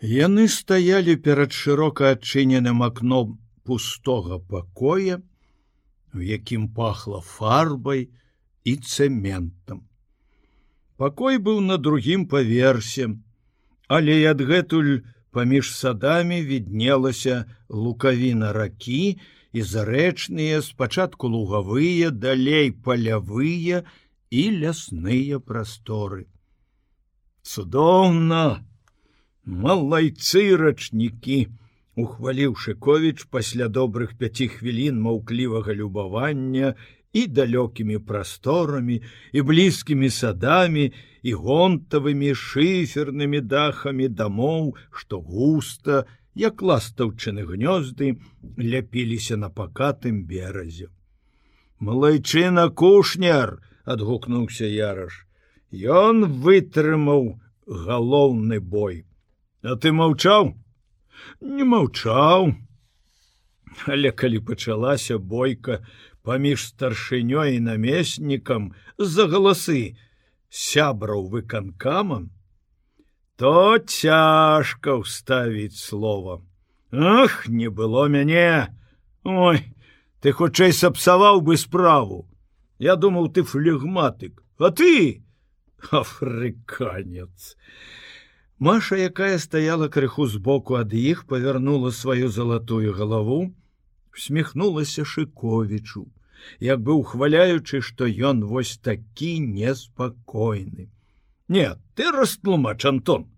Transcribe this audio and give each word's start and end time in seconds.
Яны 0.00 0.46
стаялі 0.46 1.16
перад 1.16 1.50
шырока 1.50 2.14
адчыненым 2.14 2.84
акном 2.86 3.38
пустога 3.66 4.38
пакоя, 4.38 5.18
у 6.14 6.22
якім 6.22 6.68
пахла 6.70 7.18
фарбай 7.20 8.06
і 8.62 8.76
цэментам. 8.78 9.82
Пакой 10.96 11.42
быў 11.42 11.58
на 11.60 11.78
другім 11.82 12.28
паверсе, 12.30 13.10
але 13.88 14.22
адгэтуль 14.30 15.02
паміж 15.34 15.74
садамі 15.74 16.46
віднелася 16.46 17.50
лукавіна 17.68 18.52
ракі 18.54 19.18
і 19.50 19.60
зарэчныя 19.62 20.62
спачатку 20.62 21.26
лугавыя, 21.26 22.14
далей 22.14 22.70
палявыя 22.70 23.82
і 24.30 24.42
лясныя 24.62 25.42
прасторы. 25.42 26.30
Цудоўна! 27.42 28.62
Малайцы 29.48 30.60
рачнікі 30.60 31.38
ухваліў 31.96 32.54
шыковіч 32.62 33.24
пасля 33.32 33.68
добрых 33.72 34.12
пяці 34.20 34.48
хвілін 34.52 35.00
маўклівага 35.00 35.72
любавання 35.72 36.74
і 37.16 37.22
далёкімі 37.38 37.98
прасторамі 38.04 39.00
і 39.32 39.42
блізкімі 39.48 40.10
садамі 40.12 40.92
і 41.22 41.32
гонтавымі 41.32 42.36
шыфернымі 42.36 43.40
дахамі 43.40 44.12
дамоў 44.20 44.76
што 44.92 45.24
густа 45.24 46.04
як 46.36 46.60
ластаўчыны 46.60 47.48
гнёзды 47.48 48.20
ляпіліся 48.60 49.40
на 49.40 49.48
пакатым 49.48 50.22
беразе. 50.28 50.92
Малайчына 51.80 52.68
кушняр 52.68 53.58
адгукнуўся 53.88 54.68
яраш. 54.68 55.24
Ён 55.72 56.28
вытрымаў 56.44 57.40
галоўны 57.66 58.60
бой 58.60 59.07
А 59.62 59.74
ты 59.74 59.90
маўчаў? 59.92 60.54
Не 61.40 61.64
маўчаў. 61.66 62.54
Але 63.86 64.10
калі 64.10 64.38
пачалася 64.46 65.18
бойка 65.18 65.82
паміж 66.22 66.66
старшынёй 66.70 67.56
і 67.56 67.64
намеснікам 67.66 68.72
з-за 68.98 69.26
галасы 69.32 69.96
сябраў 70.48 71.26
выканкамам, 71.32 72.30
то 73.36 73.78
цяжка 73.78 74.98
ўставіць 75.02 75.78
слова. 75.78 76.42
Ах, 76.92 77.48
не 77.48 77.68
было 77.68 78.08
мяне! 78.08 78.74
Ой, 79.24 79.62
ты 80.20 80.32
хутчэй 80.32 80.72
сапсаваў 80.72 81.42
бы 81.42 81.56
справу. 81.56 82.26
Я 82.78 82.96
думаў, 82.96 83.28
ты 83.28 83.42
флегматык, 83.42 84.42
а 84.58 84.70
ты 84.70 85.22
афрыканец. 85.90 87.56
Маша, 88.58 88.96
якая 88.96 89.38
стаяла 89.38 89.86
крыху 89.88 90.26
збоку 90.26 90.74
ад 90.74 90.90
іх, 90.92 91.26
павярнула 91.30 91.90
сваю 91.94 92.28
залатую 92.28 92.90
галаву, 92.90 93.54
усміхнулася 94.10 95.04
шыковічу, 95.06 96.10
як 96.58 96.82
бы 96.82 96.98
ухваляючы, 96.98 97.78
што 97.80 98.10
ён 98.10 98.42
вось 98.42 98.74
такі 98.82 99.38
неспакойны. 99.46 100.90
Не, 101.46 101.78
ты 101.94 102.10
растлумач 102.10 102.82
Антон, 102.82 103.30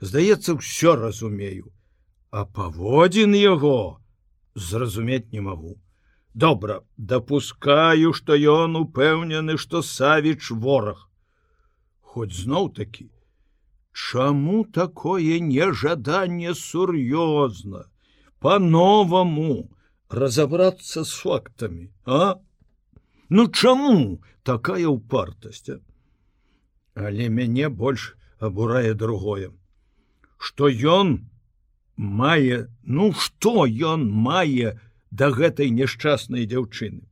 здаецца, 0.00 0.56
ўсё 0.56 0.96
разумею, 0.96 1.68
а 2.32 2.48
паводзін 2.48 3.36
яго 3.36 4.00
зразумець 4.56 5.28
не 5.36 5.44
магу. 5.44 5.76
Добра, 6.32 6.80
дапускаю, 6.96 8.16
што 8.16 8.32
ён 8.32 8.80
упэўнены, 8.88 9.60
што 9.60 9.84
савіч 9.84 10.48
вораг. 10.48 11.08
Хоць 12.00 12.32
зноў 12.32 12.72
такі, 12.72 13.11
Чаму 13.92 14.64
такое 14.64 15.38
нежаданне 15.40 16.54
сур'ёзна? 16.54 17.86
По-новаму 18.40 19.70
разобрацца 20.08 21.04
з 21.04 21.12
фактамі 21.12 21.90
а? 22.04 22.40
Ну 23.28 23.48
чаму 23.48 24.20
такая 24.42 24.86
упартасць 24.86 25.80
але 26.94 27.28
мяне 27.28 27.68
больш 27.68 28.16
абурае 28.38 28.94
другое. 28.94 29.52
Что 30.36 30.68
ён 30.68 31.30
мае 31.96 32.68
ну 32.82 33.12
что 33.12 33.66
ён 33.66 34.10
мае 34.10 34.80
да 35.10 35.30
гэтай 35.30 35.70
няшчаснай 35.70 36.46
дзяўчыны? 36.46 37.06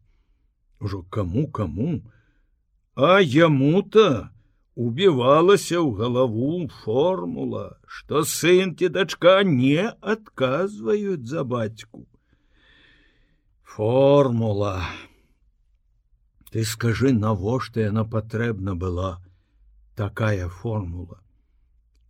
Ужо 0.81 1.03
кому 1.03 1.47
кому 1.49 2.03
а 2.97 3.21
яму-то 3.21 4.31
убівалася 4.81 5.77
ў 5.77 5.93
галаву 6.01 6.67
формула, 6.81 7.65
што 7.85 8.23
сын 8.25 8.73
ці 8.81 8.89
дачка 8.97 9.41
не 9.45 9.91
адказваюць 10.01 11.29
за 11.29 11.45
бацьку. 11.45 12.07
Формула. 13.63 14.81
Ты 16.51 16.65
скажы, 16.65 17.13
навошта 17.13 17.85
яна 17.87 18.05
патрэбна 18.15 18.75
была 18.75 19.11
такая 20.01 20.49
формула. 20.49 21.21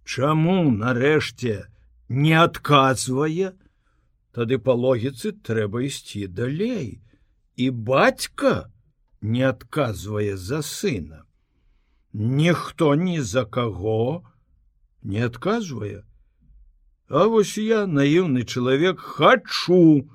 Чаму 0.05 0.71
нарэшце 0.71 1.67
не 2.09 2.39
адказвае, 2.39 3.57
Тады 4.31 4.61
па 4.63 4.75
логіцы 4.79 5.33
трэба 5.47 5.81
ісці 5.91 6.29
далей, 6.31 7.03
і 7.59 7.71
бацька 7.89 8.71
не 9.21 9.43
адказвае 9.43 10.37
за 10.39 10.63
сына 10.63 11.25
ніхто 12.13 12.95
ні 12.95 13.21
за 13.21 13.45
каго 13.45 14.25
не 15.03 15.27
адказвае. 15.27 16.03
А 17.09 17.27
вось 17.27 17.59
я 17.59 17.87
наіўны 17.87 18.45
чалавек 18.45 19.01
хачу 19.01 20.07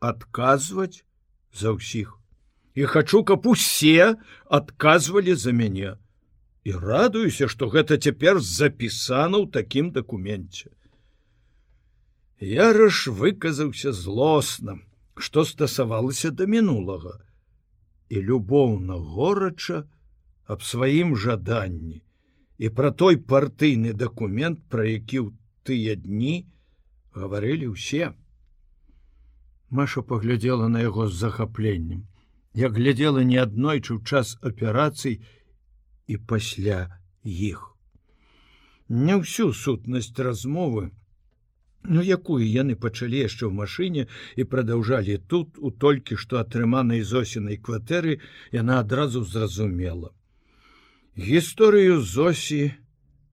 адказваць 0.00 1.04
за 1.52 1.76
ўсіх. 1.76 2.16
І 2.74 2.84
хачу 2.88 3.24
каб 3.24 3.46
усе 3.46 4.16
адказвалі 4.48 5.34
за 5.34 5.52
мяне. 5.52 5.96
І 6.64 6.72
радуюся 6.72 7.48
што 7.48 7.68
гэта 7.68 7.98
цяпер 7.98 8.40
запісана 8.40 9.40
ў 9.42 9.50
такім 9.52 9.90
дакуменце. 9.92 10.70
Яраш 12.40 13.08
выказаўся 13.08 13.92
злосна 13.92 14.78
што 15.18 15.44
стасавалася 15.44 16.30
да 16.30 16.46
мінулага. 16.46 17.18
І 18.08 18.22
любоўна 18.22 18.94
горача, 18.94 19.84
аб 20.48 20.64
сваім 20.64 21.16
жаданні 21.16 22.00
і 22.58 22.68
пра 22.78 22.90
той 22.90 23.18
партыйны 23.32 23.92
дакумент, 24.02 24.64
пра 24.72 24.88
які 24.88 25.18
ў 25.22 25.28
тыя 25.68 25.94
дні 25.94 26.48
гаварылі 27.14 27.68
ўсе. 27.76 28.10
Маша 29.70 30.02
паглядзела 30.02 30.68
на 30.72 30.82
яго 30.82 31.06
з 31.08 31.20
захапленнем, 31.20 32.08
як 32.56 32.80
глядзела 32.80 33.22
не 33.22 33.38
аднойчы 33.44 33.94
ў 33.94 34.00
час 34.02 34.34
аперацый 34.42 35.20
і 36.08 36.16
пасля 36.16 36.80
іх. 37.22 37.76
Не 38.88 39.20
ўсю 39.20 39.52
сутнасць 39.52 40.16
размовы, 40.16 40.88
Ну 41.88 42.02
якую 42.02 42.44
яны 42.44 42.74
пачалі 42.76 43.20
яшчэ 43.22 43.46
ў 43.48 43.54
машыне 43.54 44.02
і 44.36 44.44
прадаўжалі 44.52 45.14
тут 45.32 45.60
у 45.62 45.70
толькі 45.70 46.18
што 46.20 46.40
атрыманай 46.42 47.04
зосінай 47.10 47.56
кватэры 47.56 48.18
яна 48.52 48.80
адразу 48.82 49.22
зразумела 49.24 50.10
гісторыю 51.18 52.00
зосі 52.00 52.72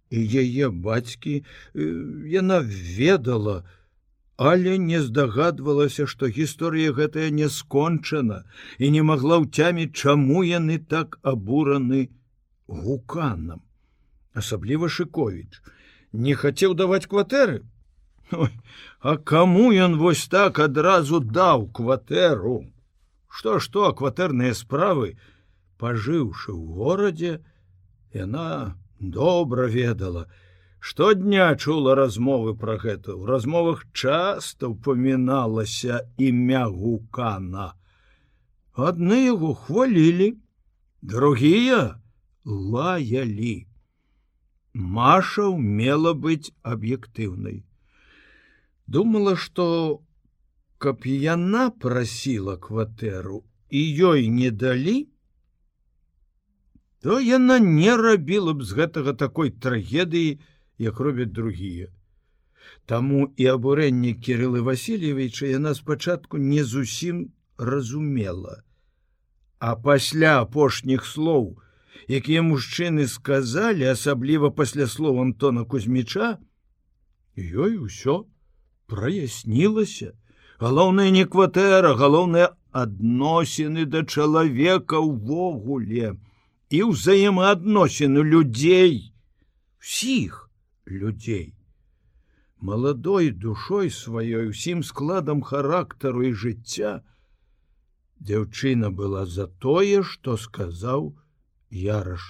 і 0.09 0.19
яе 0.41 0.69
бацькі 0.69 1.43
яна 1.75 2.59
ведала, 2.65 3.63
але 4.37 4.77
не 4.77 4.99
здагадвалася, 5.01 6.07
што 6.09 6.27
гісторыя 6.27 6.91
гэтая 6.91 7.29
не 7.29 7.47
скончана 7.49 8.43
і 8.79 8.91
не 8.91 9.05
магла 9.05 9.39
ўцяміць, 9.45 9.93
чаму 9.93 10.43
яны 10.43 10.81
так 10.81 11.19
абураны 11.21 12.09
гуканам. 12.67 13.61
Асабліва 14.33 14.89
Шковіч 14.89 15.61
не 16.11 16.35
хацеў 16.35 16.75
даваць 16.75 17.07
кватэры. 17.07 17.63
Ой, 18.31 18.51
а 18.99 19.17
каму 19.17 19.71
ён 19.71 19.95
вось 20.01 20.27
так 20.27 20.59
адразу 20.59 21.19
даў 21.19 21.69
кватэру? 21.69 22.65
Што 23.29 23.59
што 23.59 23.91
кватэрныя 23.93 24.55
справы, 24.57 25.15
пажыўшы 25.77 26.51
ў 26.51 26.63
горадзе, 26.79 27.33
Яна 28.15 28.79
добра 28.99 29.67
ведала, 29.67 30.27
штодня 30.79 31.51
чула 31.55 31.95
размовы 31.99 32.55
пра 32.55 32.77
гэта. 32.79 33.15
У 33.19 33.25
размовах 33.27 33.83
часта 33.91 34.71
упаміналася 34.71 35.99
імя 36.15 36.63
гукана. 36.71 37.73
Адны 38.75 39.19
яго 39.25 39.51
хвалілі, 39.53 40.35
другія 41.01 41.99
лаялі. 42.45 43.67
Маша 44.73 45.47
умела 45.51 46.13
быць 46.15 46.55
аб'ектыўнай. 46.63 47.63
Думала, 48.87 49.35
што 49.35 49.99
каб 50.79 51.03
яна 51.03 51.67
прасіла 51.83 52.55
кватэру 52.55 53.43
і 53.71 53.81
ёй 54.07 54.27
не 54.31 54.51
далі, 54.51 55.07
то 57.05 57.19
яна 57.21 57.59
не 57.59 57.93
рабіла 57.97 58.53
б 58.57 58.65
з 58.65 58.73
гэтага 58.77 59.13
такой 59.13 59.51
трагедыі, 59.63 60.39
як 60.81 60.99
робяць 60.99 61.29
другія. 61.29 61.91
Таму 62.89 63.29
і 63.37 63.45
абурэнне 63.51 64.13
кірылы 64.17 64.63
Васильевича 64.65 65.45
яна 65.45 65.75
спачатку 65.77 66.41
не 66.41 66.63
зусім 66.63 67.29
разумела. 67.61 68.65
А 69.61 69.75
пасля 69.75 70.41
апошніх 70.41 71.05
слоў, 71.05 71.61
якія 72.09 72.41
мужчыны 72.41 73.05
сказалі, 73.05 73.85
асабліва 73.93 74.49
пасля 74.49 74.89
слов 74.89 75.21
Антона 75.21 75.61
Кузьміча, 75.61 76.41
ёй 77.37 77.77
усё 77.77 78.25
праяснілася. 78.89 80.17
Галоўная 80.57 81.13
не 81.13 81.29
кватэра, 81.29 81.93
галоўныя 81.93 82.57
адносіны 82.73 83.85
да 83.85 84.01
чалавека 84.01 85.05
ўвогуле 85.05 86.17
і 86.75 86.79
ўзаемаадносіны 86.91 88.23
людзей, 88.35 88.95
сіх 89.79 90.49
людзей 90.85 91.55
маладой 92.65 93.29
душой 93.31 93.91
сваёй 93.91 94.49
усім 94.49 94.81
складам 94.83 95.41
характару 95.41 96.23
і 96.25 96.31
жыцця 96.33 96.93
дзяўчына 98.29 98.89
была 99.01 99.25
за 99.25 99.45
тое 99.65 100.01
што 100.13 100.37
сказаў 100.45 101.13
яраш 101.83 102.25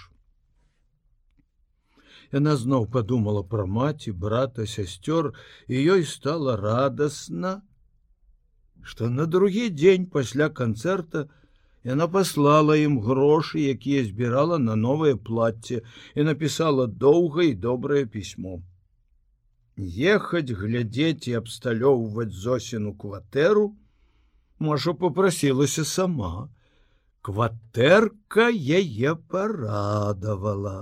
Яна 2.36 2.56
зноў 2.59 2.89
подумала 2.91 3.45
пра 3.53 3.65
маці 3.77 4.12
брата 4.25 4.65
сясцёр 4.65 5.31
і 5.71 5.86
ёй 5.95 6.03
стала 6.09 6.57
радасна 6.59 7.62
што 8.81 9.09
на 9.09 9.25
другі 9.38 9.69
дзень 9.69 10.09
пасля 10.18 10.50
канцэрта 10.50 11.30
яна 11.86 12.08
паслала 12.14 12.76
ім 12.82 12.98
грошы 13.06 13.62
якія 13.72 14.06
збірала 14.06 14.58
на 14.62 14.76
новае 14.76 15.16
плацце 15.30 15.82
і 16.16 16.26
напісала 16.30 16.88
доўга 16.88 17.46
і 17.50 17.54
добрае 17.68 18.06
пісьмо. 18.06 18.62
Ехаць 20.16 20.58
глядзець 20.62 21.28
і 21.30 21.38
абсталёўваць 21.42 22.34
зосіну 22.34 22.96
кватэру? 22.98 23.68
Можа 24.60 24.94
попрасілася 24.94 25.86
сама. 25.86 26.50
Кватэрка 27.22 28.50
яе 28.50 29.16
парадавала 29.30 30.78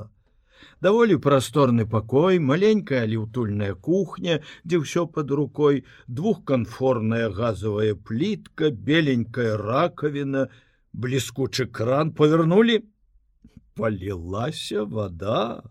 даволі 0.83 1.15
прасторны 1.23 1.85
пакой 1.87 2.39
маленькая 2.39 3.03
але 3.05 3.19
утульная 3.19 3.73
кухня 3.87 4.39
дзе 4.67 4.79
ўсё 4.83 5.05
под 5.17 5.31
рукой 5.39 5.83
двухканфорная 6.07 7.29
газовая 7.37 7.95
плітка 7.95 8.71
беленькая 8.89 9.55
ракавіна 9.61 10.43
бліскучы 10.93 11.67
кран 11.67 12.13
повернули 12.13 12.83
полілася 13.75 14.83
вода 14.83 15.63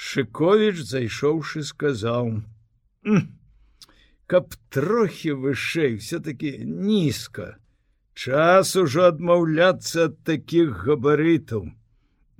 Шковіч, 0.00 0.80
зайшоўшы, 0.80 1.60
сказаў: 1.62 2.40
«Каб 4.30 4.54
трохі 4.72 5.32
вышэй 5.42 5.98
все-таки 5.98 6.56
нізка. 6.64 7.58
Час 8.14 8.76
ужо 8.80 9.04
адмаўляцца 9.10 10.08
ад 10.08 10.16
такіх 10.24 10.86
габарытаў. 10.86 11.68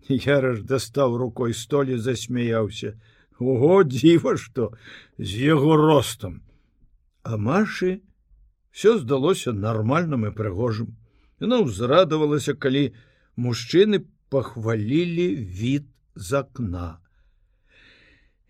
Яраж 0.09 0.63
дастаў 0.63 1.19
рукой 1.21 1.53
столі 1.53 1.99
засмяяўся. 1.99 2.95
Ого 3.39 3.85
дзіва, 3.85 4.37
што 4.41 4.73
з 5.19 5.31
яго 5.53 5.77
ростам. 5.77 6.41
А 7.23 7.37
Машы 7.37 8.01
все 8.71 8.97
здалося 8.97 9.53
нармальным 9.53 10.25
і 10.25 10.33
прыгожым. 10.33 10.97
Яна 11.44 11.62
ўзрадавалася, 11.64 12.56
калі 12.56 12.92
мужчыны 13.36 14.06
пахвалілі 14.30 15.28
від 15.36 15.90
з 16.16 16.34
акна. 16.34 17.00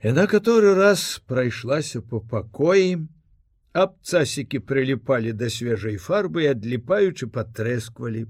Яна 0.03 0.27
который 0.27 0.73
раз 0.73 1.21
прайшлася 1.25 2.01
по 2.01 2.21
пакоі, 2.21 3.07
абцасікі 3.73 4.59
прыліпалі 4.59 5.33
да 5.33 5.49
свежай 5.49 5.97
фарбы 5.97 6.45
і 6.45 6.51
адліпаючы 6.53 7.27
патрэсквалі. 7.27 8.27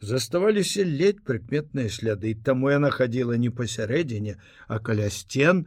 Заставаліся 0.00 0.84
ледь 0.84 1.22
прыкметныя 1.24 1.88
сляды, 1.88 2.34
таму 2.34 2.72
яна 2.72 2.90
хадзіла 2.90 3.36
не 3.36 3.50
пасярэдзіне, 3.50 4.36
а 4.66 4.78
каля 4.80 5.10
сцен, 5.10 5.66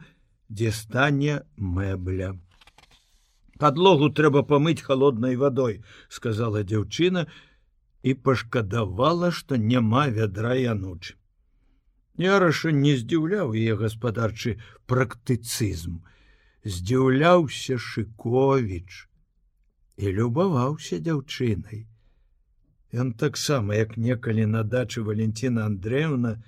дзе 0.50 0.74
стане 0.74 1.42
мэбля. 1.56 2.34
Падлогу 3.58 4.10
трэба 4.14 4.42
памыць 4.42 4.82
холоднай 4.82 5.34
вадой, 5.36 5.82
сказала 6.08 6.62
дзяўчына 6.62 7.26
і 8.03 8.13
пашкадавала, 8.13 9.31
што 9.31 9.57
няма 9.57 10.07
вядра 10.17 10.55
янучы. 10.59 11.15
Яраша 12.19 12.71
не 12.79 12.93
здзіўляў 12.99 13.55
яе 13.57 13.75
гаспадарчы 13.79 14.59
практыцызм. 14.85 16.03
Здзіўляўся 16.63 17.79
Шковіч 17.85 19.07
і 19.97 20.11
любаваўся 20.19 20.99
дзяўчынай. 20.99 21.87
Ён 22.93 23.13
таксама, 23.13 23.75
як 23.75 23.97
некалі 23.97 24.45
на 24.45 24.63
дачы 24.63 25.01
Валентина 25.01 25.65
Андреевна, 25.65 26.43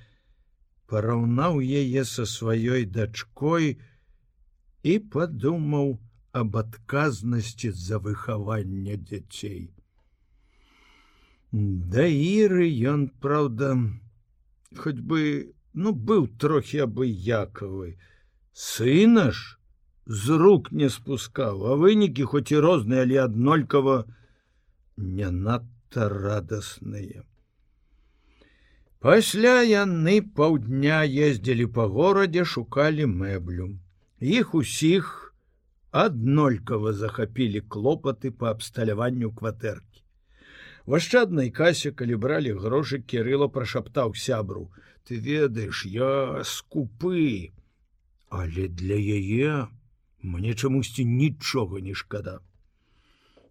параўнаў 0.85 1.59
яе 1.61 2.05
са 2.05 2.25
сваёй 2.29 2.85
дачкой 2.85 3.79
і 4.83 4.93
падумаў 5.15 5.97
аб 6.31 6.57
адказнасці 6.61 7.71
за 7.71 7.97
выхаванне 7.97 8.97
дзяцей. 9.01 9.74
Да 11.55 12.03
іры 12.05 12.65
ён, 12.91 13.07
праўда, 13.23 13.75
хоць 14.75 14.99
бы 14.99 15.21
ну 15.75 15.91
быў 16.09 16.27
трохі 16.43 16.81
абыякавы 16.85 17.95
сына 18.65 19.25
ж 19.37 19.55
з 20.23 20.37
рук 20.41 20.71
не 20.81 20.89
спускаў 20.95 21.63
а 21.71 21.77
вынікі 21.81 22.27
хоць 22.33 22.51
і 22.55 22.61
розныя 22.65 23.05
але 23.07 23.17
аднолькава 23.23 23.95
не 25.17 25.31
надта 25.37 26.07
радасныя 26.13 27.25
пасля 29.07 29.55
яны 29.71 30.15
паўдня 30.39 31.01
ездзілі 31.27 31.67
па 31.79 31.87
горадзе 31.97 32.45
шукалі 32.53 33.09
мэблю 33.11 33.67
іх 34.39 34.55
усіх 34.61 35.11
аднолькава 36.05 36.95
захапілі 37.01 37.65
клопаты 37.75 38.31
по 38.31 38.51
абсталяванню 38.55 39.35
кватэркі 39.41 39.94
Вашчаднай 40.85 41.49
касе, 41.49 41.89
калі 41.91 42.15
бралі 42.21 42.53
грошы 42.61 43.01
кірыла 43.01 43.47
прашаптаў 43.49 44.13
сябру: 44.13 44.69
ты 45.05 45.17
ведаеш, 45.17 45.85
я 45.85 46.41
скупы, 46.45 47.53
але 48.29 48.67
для 48.69 48.95
яе 48.95 49.67
мне 50.21 50.53
чамусьці 50.53 51.05
нічога 51.05 51.81
не 51.81 51.93
шкада. 51.93 52.37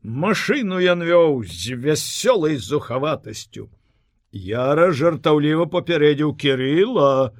Машыну 0.02 0.78
ён 0.78 1.02
вёў 1.02 1.42
з 1.42 1.74
вясёлай 1.74 2.56
зухаватасцю. 2.56 3.70
Яра 4.30 4.90
жартаўліва 4.92 5.66
папярэдзіў 5.70 6.34
кірыла, 6.38 7.34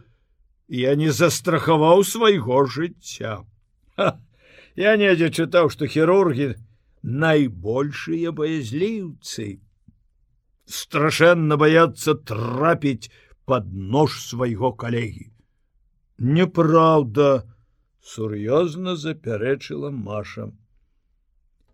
я 0.69 0.95
не 0.95 1.11
застрахаваў 1.11 2.03
свайго 2.03 2.65
жыцця. 2.67 3.45
Ха! 3.95 4.19
Я 4.75 4.97
недзе 4.99 5.31
чытаў, 5.31 5.71
што 5.71 5.87
хірургі 5.87 6.55
найбольшыя 7.03 8.33
баязліўцы 8.33 9.63
страшэнна 10.67 11.57
баяцца 11.61 12.15
трапіць 12.15 13.11
под 13.45 13.73
нож 13.73 14.19
свайго 14.25 14.73
калегі. 14.73 15.31
Неправда, 16.19 17.45
сур'ёзна 18.01 18.97
запярэчыла 18.97 19.91
Маша. 19.91 20.51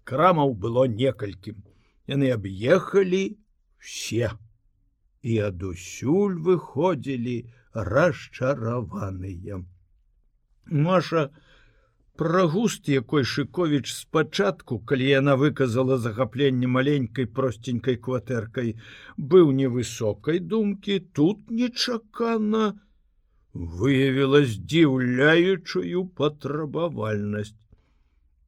Крамаў 0.05 0.55
было 0.55 0.87
некалькім. 0.91 1.63
Яны 2.11 2.31
аб'ехалі 2.35 3.39
все 3.79 4.31
і 5.23 5.39
адусюль 5.51 6.39
выходзілі 6.47 7.37
расчараваныя. 7.75 9.61
Маша, 10.67 11.31
Пра 12.21 12.43
густ, 12.45 12.89
якой 12.89 13.25
Шковіч 13.25 13.93
спачатку, 13.97 14.77
калі 14.79 15.07
яна 15.09 15.35
выказала 15.41 15.97
захапленне 15.97 16.69
маленькай 16.69 17.25
просценькай 17.25 17.97
кватэркай, 17.97 18.75
быў 19.17 19.53
невысокай 19.61 20.41
думкі, 20.51 20.99
тут 21.17 21.49
нечакана 21.49 22.67
выявіла 23.55 24.43
здзіўляючую 24.45 26.05
патрабавальнасць. 26.21 27.57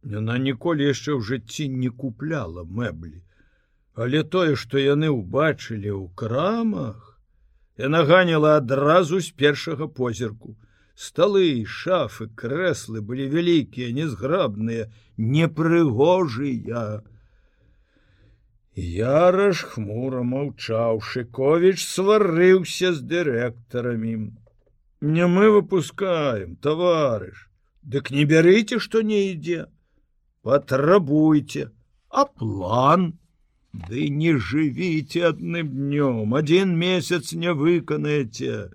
Яна 0.05 0.37
ніколі 0.49 0.93
яшчэ 0.93 1.17
ў 1.17 1.25
жыцці 1.33 1.69
не 1.73 1.88
купляла 1.88 2.69
мэблі, 2.69 3.25
Але 3.97 4.21
тое, 4.37 4.52
што 4.64 4.85
яны 4.85 5.09
ўбачылі 5.17 5.97
ў 5.97 6.12
крамах, 6.12 7.17
яна 7.81 8.05
ганіла 8.05 8.52
адразу 8.61 9.25
з 9.25 9.33
першага 9.33 9.88
позірку 9.88 10.59
столы 11.06 11.47
шафы 11.76 12.28
крэслы 12.42 13.04
былі 13.12 13.28
вялікія 13.37 13.92
незграбныя 14.00 14.88
непрыгожыя 15.37 16.85
яраш 18.97 19.64
хмура 19.71 20.26
маўчаў 20.35 21.00
шковіч 21.12 21.78
сварыўся 21.85 22.92
з 22.99 23.09
дырэктарамі 23.14 24.18
не 25.14 25.32
мы 25.37 25.49
выпускаем 25.61 26.54
товарыш 26.68 27.49
Дык 27.82 28.11
не 28.14 28.25
бярыце, 28.25 28.78
што 28.78 29.02
не 29.02 29.32
ідзе. 29.32 29.66
Патрабуйце, 30.42 31.71
а 32.09 32.26
план, 32.26 33.18
Ды 33.73 34.09
не 34.12 34.37
жывіце 34.37 35.21
адным 35.30 35.68
днём, 35.73 36.35
адзін 36.37 36.75
месяц 36.76 37.32
не 37.32 37.54
выканаеце, 37.56 38.68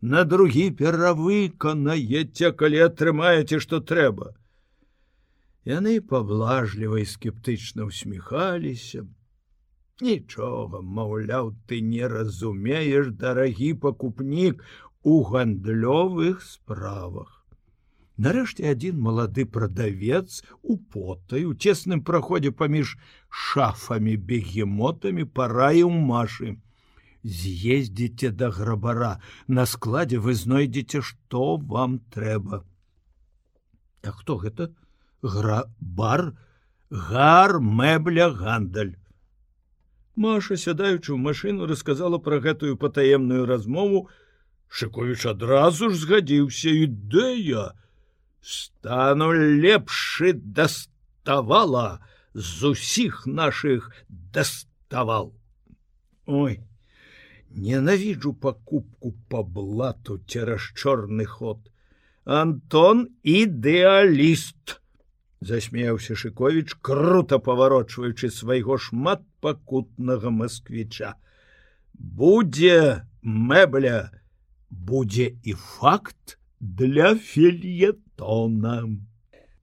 на 0.00 0.24
другі 0.24 0.70
перавыканаеце, 0.80 2.52
калі 2.56 2.84
атрымаеце, 2.88 3.60
што 3.60 3.80
трэба. 3.80 4.32
Яны 5.68 6.00
паблажліва 6.00 7.00
і 7.00 7.08
скептычна 7.08 7.84
усміхаліся. 7.84 9.04
Нічога, 10.00 10.80
маўляў, 10.80 11.52
ты 11.68 11.80
не 11.84 12.08
разумееш, 12.08 13.12
дарагі 13.12 13.74
пакупнік 13.82 14.64
у 15.02 15.20
гандлёвых 15.28 16.40
справах. 16.40 17.36
Нарэшце 18.16 18.72
адзін 18.72 18.96
малады 19.04 19.44
прадавец 19.44 20.40
у 20.62 20.76
потай 20.76 21.44
у 21.48 21.52
цесным 21.52 22.00
праходзе 22.04 22.50
паміж 22.52 22.96
шафамі 23.28 24.16
бегемотамі 24.16 25.24
параіў 25.24 25.92
машы. 25.92 26.56
З'ездзіце 27.22 28.30
да 28.30 28.50
грабара, 28.50 29.20
на 29.46 29.66
складзе 29.66 30.18
вы 30.18 30.34
знойдзеце, 30.34 31.02
што 31.02 31.56
вам 31.56 31.98
трэба. 32.14 32.64
А 34.02 34.12
хто 34.12 34.36
гэта? 34.36 34.72
Грабар, 35.22 36.32
гар, 36.88 37.60
мэбля, 37.60 38.30
гандаль. 38.30 38.96
Маша, 40.16 40.56
сядаючы 40.56 41.12
ў 41.12 41.20
машыну, 41.20 41.68
расказала 41.68 42.18
пра 42.18 42.40
гэтую 42.40 42.76
патаемную 42.76 43.44
размову, 43.44 44.08
Шковіч 44.70 45.26
адразу 45.26 45.90
ж 45.90 45.98
згадзіўся 45.98 46.70
ідэя, 46.86 47.74
стану 48.40 49.32
лепшы 49.34 50.32
даставала 50.32 51.98
з 52.34 52.70
усіх 52.70 53.26
наших 53.26 53.90
даставал 54.08 55.34
ой 56.26 56.62
ненавіджу 57.50 58.34
пакупку 58.34 59.14
по 59.28 59.42
блату 59.42 60.18
цераз 60.26 60.66
чорны 60.74 61.26
ход 61.26 61.70
антон 62.24 63.08
ідэаліст 63.22 64.76
засмеяўся 65.40 66.14
шыкович 66.14 66.76
круто 66.80 67.38
паварочваючы 67.38 68.30
свайго 68.30 68.78
шмат 68.78 69.24
пакутнага 69.40 70.30
москвіча 70.30 71.14
будзе 71.94 73.06
мэбля 73.22 74.10
будзе 74.70 75.32
і 75.42 75.52
факт 75.52 76.38
для 76.60 77.14
фельета 77.16 78.10
тона. 78.20 78.84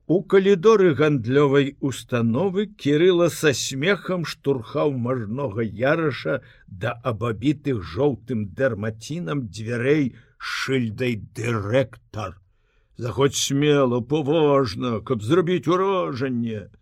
У 0.08 0.22
калідоры 0.24 0.94
гандлёвай 0.96 1.66
установы 1.84 2.62
кірыла 2.82 3.26
са 3.28 3.50
смехам 3.52 4.22
штурхаў 4.24 4.94
мажнога 5.06 5.66
яраша 5.80 6.36
да 6.66 6.94
абабітых 7.10 7.82
жоўтым 7.84 8.46
дэрмацінам 8.56 9.42
дзвярэй 9.52 10.16
шыльдай 10.38 11.20
дырэктар. 11.36 12.40
Заходь 12.96 13.36
смело, 13.36 14.00
поважна, 14.00 15.02
каб 15.04 15.20
зрабіць 15.22 15.68
уражанне. 15.68 16.72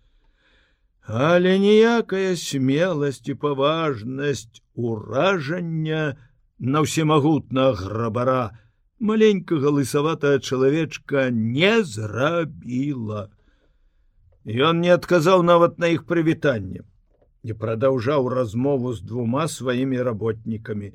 Але 1.03 1.59
ніякая 1.59 2.39
смеласць 2.39 3.27
і 3.27 3.35
паважнасць 3.35 4.63
уражання 4.79 6.15
на 6.63 6.87
ўсемагутна 6.87 7.75
грабара, 7.75 8.55
маленькага 8.99 9.71
лысаватая 9.71 10.39
чалавечка 10.39 11.31
не 11.31 11.83
зрабіла. 11.85 13.31
Ён 14.47 14.81
не 14.81 14.91
адказаў 14.95 15.43
нават 15.43 15.79
на 15.79 15.91
іх 15.95 16.07
прывітанне 16.07 16.85
і 17.47 17.55
прадаўжаў 17.55 18.29
размову 18.29 18.93
з 18.95 19.03
двума 19.07 19.47
сваімі 19.49 20.03
работнікамі, 20.03 20.93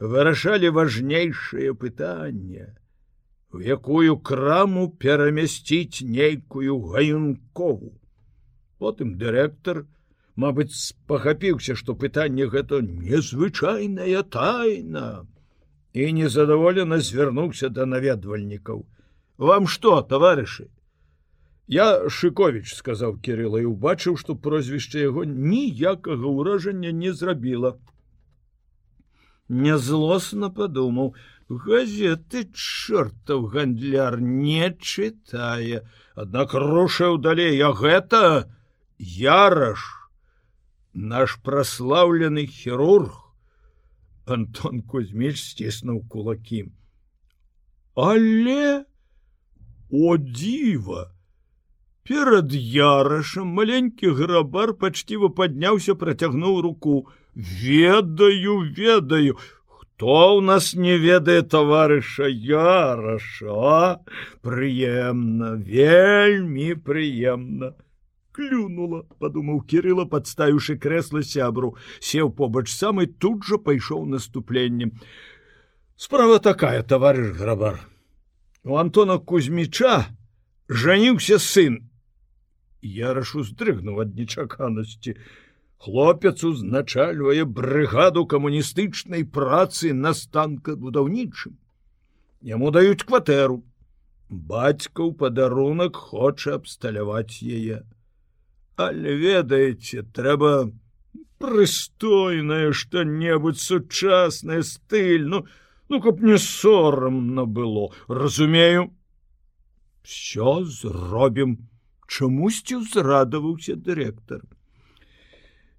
вырашалі 0.00 0.68
важнейшае 0.76 1.72
пытанне, 1.72 2.76
у 3.52 3.60
якую 3.60 4.18
краму 4.20 4.90
перамясціць 4.90 6.04
нейкую 6.04 6.80
гаюнкову. 6.92 7.96
Потым 8.76 9.16
дырэктар, 9.16 9.86
мабыць, 10.36 10.76
спахапіўся, 10.76 11.76
што 11.80 11.96
пытанне 11.96 12.44
гэта 12.44 12.82
незвычайная 12.84 14.20
тайна 14.22 15.24
і 15.96 16.12
незадаволена 16.12 16.98
звярнуўся 17.00 17.68
да 17.76 17.86
наведвальнікаў 17.88 18.82
вам 19.50 19.68
что 19.74 19.92
таварышы 20.10 20.66
я 21.76 21.86
шыкович 22.16 22.74
сказаў 22.78 23.16
кирилла 23.28 23.62
і 23.64 23.70
убачыў 23.70 24.18
што 24.22 24.36
прозвішча 24.48 25.00
яго 25.06 25.24
ніякага 25.30 26.34
ўражання 26.40 26.92
не 27.00 27.14
зрабіла 27.22 27.72
нязлосна 29.64 30.52
падумаў 30.60 31.12
газеты 31.48 32.44
чортаў 32.52 33.48
гандляр 33.56 34.20
не 34.20 34.70
чытае 34.76 35.84
аднак 36.26 36.52
рушыў 36.68 37.20
далей 37.28 37.56
я 37.56 37.72
гэта 37.82 38.24
яраш 39.00 39.92
наш 40.92 41.40
праслаўлены 41.48 42.50
хірург 42.58 43.22
Антон 44.26 44.82
Кузьміч 44.82 45.36
сціснуў 45.38 46.00
кулакі. 46.10 46.66
Але 47.94 48.84
о 49.90 50.16
дзіва! 50.18 51.06
Перад 52.06 52.54
ярашам 52.54 53.54
маленькі 53.58 54.10
грабар 54.18 54.74
пачціва 54.82 55.30
падняўся, 55.30 55.94
працягнуў 55.94 56.60
руку: 56.66 57.06
ведаю, 57.34 58.58
ведаю, 58.74 59.38
хто 59.66 60.38
ў 60.38 60.40
нас 60.42 60.74
не 60.74 60.98
ведае 60.98 61.42
таварыша 61.42 62.26
яраша, 62.26 64.02
прыемна, 64.42 65.54
вельмі 65.54 66.74
прыемна 66.74 67.74
клюнула 68.36 69.02
подумаў 69.22 69.62
кирилла 69.70 70.04
подставіўшы 70.12 70.76
кресло 70.84 71.22
сябру 71.24 71.72
сеў 72.08 72.30
побач 72.40 72.68
самы 72.72 73.06
тут 73.24 73.48
же 73.48 73.58
пайшоў 73.68 74.04
наступленнем 74.12 74.92
справа 75.96 76.38
такая 76.38 76.82
товарищ 76.82 77.32
грабар. 77.40 77.80
У 78.64 78.76
антона 78.76 79.18
кузьміча 79.18 79.96
жаніўся 80.68 81.38
сын. 81.38 81.80
Ярашу 82.82 83.42
здрыгнуў 83.48 84.02
ад 84.04 84.14
нечаканасці 84.20 85.16
хлопец 85.80 86.44
узначальвае 86.44 87.44
брыгаду 87.44 88.26
камуністычнай 88.26 89.24
працы 89.24 89.92
на 89.94 90.12
станка 90.14 90.76
будаўнічым 90.76 91.56
яму 92.46 92.70
даюць 92.70 93.02
кватэру. 93.02 93.62
Бацька 94.28 95.06
ў 95.06 95.14
падарунак 95.14 95.96
хоча 95.96 96.58
абсталяваць 96.60 97.42
яе 97.42 97.82
але 98.76 99.16
ведаеце 99.16 100.02
трэба 100.16 100.72
прыстойнае 101.40 102.72
что-небудзь 102.72 103.62
сучаснае 103.62 104.62
стыль 104.62 105.26
ну 105.28 105.46
ну 105.88 106.00
каб 106.00 106.20
не 106.20 106.38
сорамна 106.38 107.44
было. 107.44 107.92
Разумею? 108.08 108.92
Все 110.02 110.64
зробім. 110.64 111.68
Чамусьці 112.06 112.78
ўзрадаваўся 112.82 113.74
дырэктар. 113.74 114.42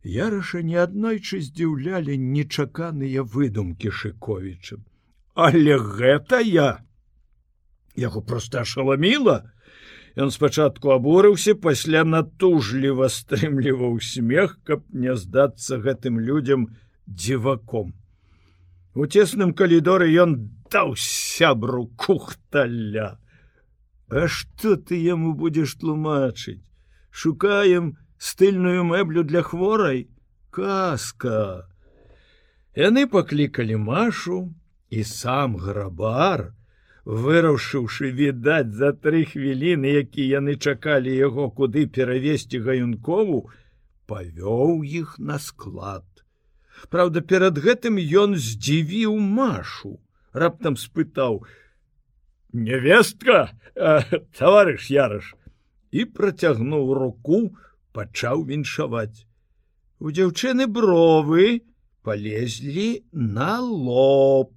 Яраша 0.04 0.60
не 0.60 0.76
аднойчы 0.76 1.40
здзіўлялі 1.40 2.18
нечаканыя 2.20 3.24
выдумкі 3.24 3.92
шыковіча. 3.92 4.80
Але 5.36 5.78
гэта 5.80 6.40
я! 6.44 6.84
Яго 7.96 8.22
просто 8.22 8.62
ашаламіла 8.68 9.48
Ён 10.18 10.32
спачатку 10.34 10.90
абурыўся, 10.96 11.54
пасля 11.54 12.02
натужліва 12.02 13.06
стрымліваў 13.14 14.00
смех, 14.02 14.58
каб 14.66 14.82
не 14.90 15.14
здацца 15.14 15.78
гэтым 15.78 16.18
людзям 16.18 16.64
дзіваком. 17.06 17.94
У 18.98 19.06
цесным 19.06 19.54
калідоры 19.54 20.10
ён 20.18 20.34
даў 20.74 20.96
сябру 20.98 21.86
кухталя. 22.02 23.22
А 24.10 24.26
што 24.26 24.74
ты 24.82 24.98
яму 24.98 25.38
будзеш 25.38 25.78
тлумачыць? 25.78 26.66
Шукаем 27.14 27.94
стыльную 28.18 28.82
мэблю 28.90 29.22
для 29.22 29.46
хворай, 29.46 30.08
казка. 30.50 31.70
Яны 32.74 33.06
паклікалі 33.06 33.78
машу 33.78 34.50
і 34.90 35.06
сам 35.06 35.62
грабар, 35.62 36.57
выраўшыўшы 37.08 38.12
відаць 38.12 38.76
за 38.76 38.92
тры 38.92 39.24
хвіліны 39.32 39.92
які 39.96 40.28
яны 40.28 40.56
чакалі 40.60 41.14
яго 41.16 41.48
куды 41.60 41.88
перавесці 41.88 42.60
гаюнкову 42.66 43.48
павёў 44.12 44.84
іх 44.84 45.16
на 45.20 45.40
склад. 45.40 46.04
Праўда 46.92 47.24
перад 47.24 47.56
гэтым 47.64 47.96
ён 47.96 48.36
здзівіў 48.36 49.16
машу. 49.20 50.00
Раптам 50.34 50.76
спытаў 50.76 51.48
невестка 52.52 53.56
товарыш 54.40 54.92
ярыш! 54.92 55.32
І 55.96 56.04
працягнуў 56.12 56.92
руку 56.94 57.56
пачаў 57.96 58.44
віншаваць. 58.52 59.24
У 60.04 60.12
дзяўчыны 60.12 60.68
бровы 60.68 61.64
полезлі 62.04 63.08
на 63.16 63.60
лоб 63.64 64.57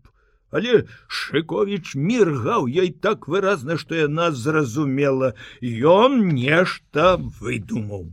але 0.50 0.84
шыковіч 1.06 1.94
міргаў 1.94 2.66
ёй 2.84 2.90
так 3.06 3.28
выразна 3.32 3.76
што 3.82 3.98
яна 3.98 4.30
зразумела 4.44 5.34
ён 5.96 6.16
нешта 6.34 7.16
выдумаў 7.40 8.08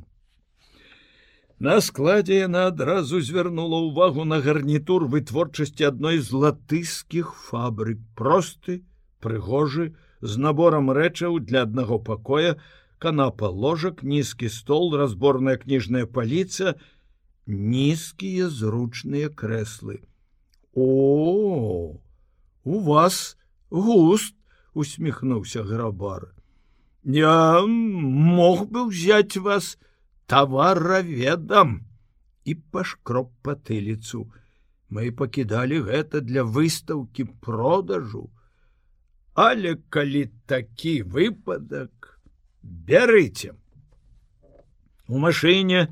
на 1.60 1.78
складзе 1.82 2.42
яна 2.46 2.68
адразу 2.72 3.22
звярнула 3.30 3.82
ўвагу 3.90 4.26
на 4.32 4.42
гарнітур 4.48 5.08
вытворчасці 5.14 5.90
адной 5.90 6.22
з 6.26 6.42
латыскіх 6.44 7.34
фабрык 7.50 8.04
просты 8.22 8.82
прыгожы 9.26 9.94
з 10.22 10.38
наборам 10.38 10.92
рэчаў 10.98 11.40
для 11.40 11.66
аднаго 11.66 11.98
пакоя 12.12 12.58
канапа 13.00 13.50
ложак 13.50 14.04
нізкі 14.04 14.50
стол 14.54 14.94
разборная 15.02 15.58
кніжная 15.58 16.06
паліца 16.06 16.76
нізкія 17.48 18.50
зручныя 18.50 19.30
крэслы. 19.30 20.02
О 20.74 21.98
у 22.68 22.80
вас 22.80 23.38
густ 23.70 24.36
усміхнуўся 24.74 25.64
грабар. 25.64 26.34
Я 27.04 27.66
мог 27.66 28.68
бы 28.68 28.88
взять 28.88 29.38
вас 29.38 29.78
тавараведам 30.28 31.88
і 32.44 32.56
пашкроп 32.76 33.32
патыліцу 33.48 34.28
мы 34.92 35.12
пакідалі 35.12 35.80
гэта 35.88 36.20
для 36.20 36.44
выстаўкі 36.44 37.28
продажу. 37.40 38.28
Але 39.34 39.76
калі 39.90 40.28
такі 40.52 41.04
выпадак 41.16 42.20
бярыце 42.64 43.56
у 45.08 45.20
машыне 45.24 45.88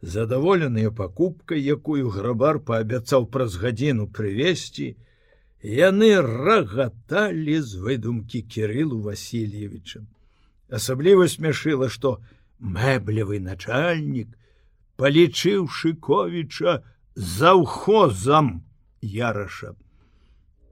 задаволеныя 0.00 0.90
пакупкай 0.90 1.60
якую 1.60 2.08
грабар 2.16 2.60
паабяцаў 2.60 3.26
праз 3.34 3.56
гадзіну 3.60 4.06
прывесці 4.08 4.94
Яны 5.64 6.20
рагаталі 6.20 7.56
з 7.64 7.80
выдумкі 7.80 8.42
кірылу 8.44 9.00
Васильевича. 9.00 10.04
Асабліва 10.68 11.24
смяшыла, 11.24 11.88
што 11.88 12.20
мэблевы 12.60 13.40
начальнік 13.40 14.28
палічыў 15.00 15.64
шыковіча 15.72 16.84
заўхозам 17.16 18.60
яраша. 19.00 19.72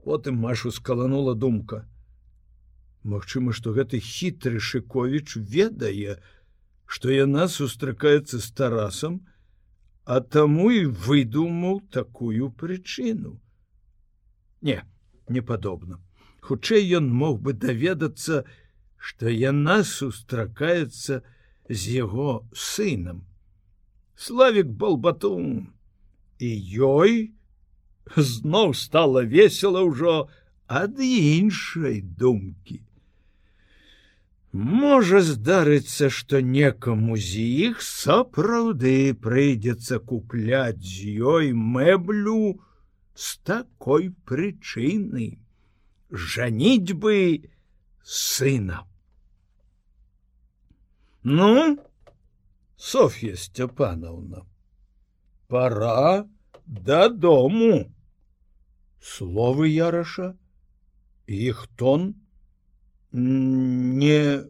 Потым 0.05 0.37
Машу 0.37 0.69
скаланула 0.69 1.33
думка. 1.33 1.89
Магчыма, 3.01 3.49
што 3.49 3.73
гэты 3.73 3.97
хітры 3.97 4.61
шыковіч 4.61 5.41
ведае, 5.41 6.21
што 6.85 7.09
яна 7.09 7.49
сустракаецца 7.49 8.37
з 8.37 8.47
тарасам, 8.53 9.25
а 10.05 10.21
таму 10.21 10.69
і 10.69 10.85
выдумаў 10.85 11.81
такую 11.89 12.53
прычыну 12.53 13.41
не 14.69 14.79
не 15.29 15.41
падобна 15.53 15.99
хутчэй 16.47 16.83
ён 16.99 17.07
мог 17.23 17.39
бы 17.45 17.53
даведацца 17.53 18.43
што 19.03 19.31
яна 19.31 19.83
сустракаецца 19.83 21.19
з 21.69 21.81
яго 21.95 22.47
сынам. 22.55 23.23
Славик 24.15 24.71
балбатун 24.83 25.73
і 26.39 26.49
ёй 26.87 27.33
зноў 28.15 28.73
стала 28.79 29.23
весела 29.35 29.83
ўжо 29.87 30.15
ад 30.67 30.99
іншай 31.07 31.99
думкі. 32.23 32.79
Можа 34.53 35.19
здарыцца 35.25 36.11
што 36.13 36.39
некаму 36.55 37.17
з 37.17 37.43
іх 37.67 37.81
сапраўды 37.83 38.95
прыйдзецца 39.27 39.99
купляць 40.11 40.83
з 40.83 41.15
ёй 41.35 41.51
мэблю 41.57 42.59
с 43.13 43.37
такой 43.37 44.11
причины 44.25 45.39
жанить 46.09 46.93
бы 46.93 47.49
сына. 48.03 48.87
Ну 51.23 51.79
софья 52.75 53.35
степановна 53.35 54.45
пора 55.47 56.27
до 56.65 57.09
дому. 57.09 57.93
Словы 59.01 59.67
яраша 59.67 60.37
их 61.27 61.67
тон 61.77 62.15
не 63.11 64.43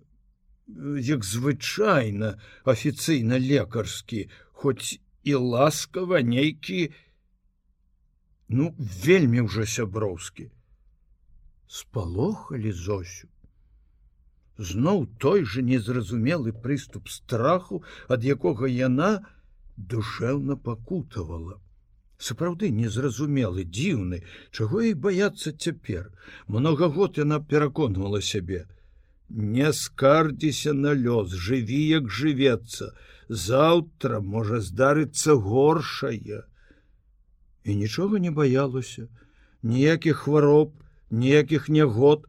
як 0.68 1.26
звычайна 1.26 2.40
афіцыйна 2.64 3.40
лекарскі 3.40 4.30
хоць 4.54 5.02
і 5.24 5.34
ласкава 5.34 6.22
нейкі 6.22 6.88
не 6.88 6.94
ну 8.50 8.74
вельмі 8.78 9.46
ўжо 9.48 9.66
сяброўскі. 9.66 10.50
Спалохалі 11.68 12.72
зосю. 12.72 13.28
Зноў 14.58 15.08
той 15.18 15.46
же 15.46 15.64
незразумелы 15.66 16.54
прыступ 16.54 17.10
страху 17.10 17.84
ад 18.08 18.24
якога 18.24 18.70
яна 18.70 19.26
душэўна 19.78 20.56
пакутавала. 20.56 21.58
Сапраўды 22.22 22.70
незразумелы 22.70 23.66
дзіўны 23.66 24.22
чаго 24.52 24.84
і 24.90 24.94
баяцца 24.94 25.52
цяпер. 25.52 26.12
Много 26.48 26.90
год 26.90 27.18
яна 27.18 27.40
пераконвала 27.40 28.22
сябе. 28.22 28.68
Не 29.30 29.74
скардзіся 29.74 30.74
на 30.78 30.94
лёс 30.94 31.34
жыві 31.34 31.82
як 31.90 32.10
жывецца. 32.10 32.94
Заўтра 33.30 34.22
можа 34.22 34.62
здарыцца 34.62 35.34
горшая 35.34 36.44
і 37.64 37.76
нічога 37.76 38.20
не 38.20 38.32
баялася. 38.32 39.08
Ніякіх 39.64 40.18
хвароб 40.18 40.74
ніякіх 41.14 41.70
нягод. 41.70 42.28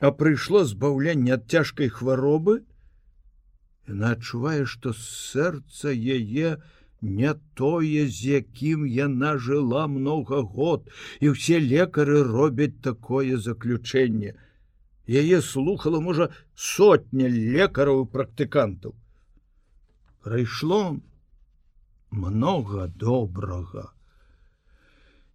А 0.00 0.10
прыйшло 0.16 0.64
збаўленне 0.64 1.36
ад 1.36 1.46
цяжкай 1.52 1.90
хваробы. 1.92 2.60
Яна 3.88 4.12
адчувае 4.16 4.64
што 4.72 4.92
сэрца 4.96 5.92
яе 5.92 6.56
не 7.00 7.32
тое 7.60 8.06
з 8.08 8.40
якім 8.40 8.86
яна 8.86 9.36
жыла 9.36 9.84
много 9.92 10.40
год 10.56 10.88
і 11.20 11.32
ўсе 11.34 11.60
лекары 11.60 12.22
робяць 12.24 12.80
такое 12.80 13.36
заключэнне. 13.36 14.32
Яе 15.04 15.42
слухала 15.44 16.00
можа 16.00 16.30
сотня 16.54 17.28
лекараў 17.28 18.04
практыкантаў. 18.16 18.96
Прыйшло 20.24 20.82
много 22.10 22.88
добрага 22.88 23.90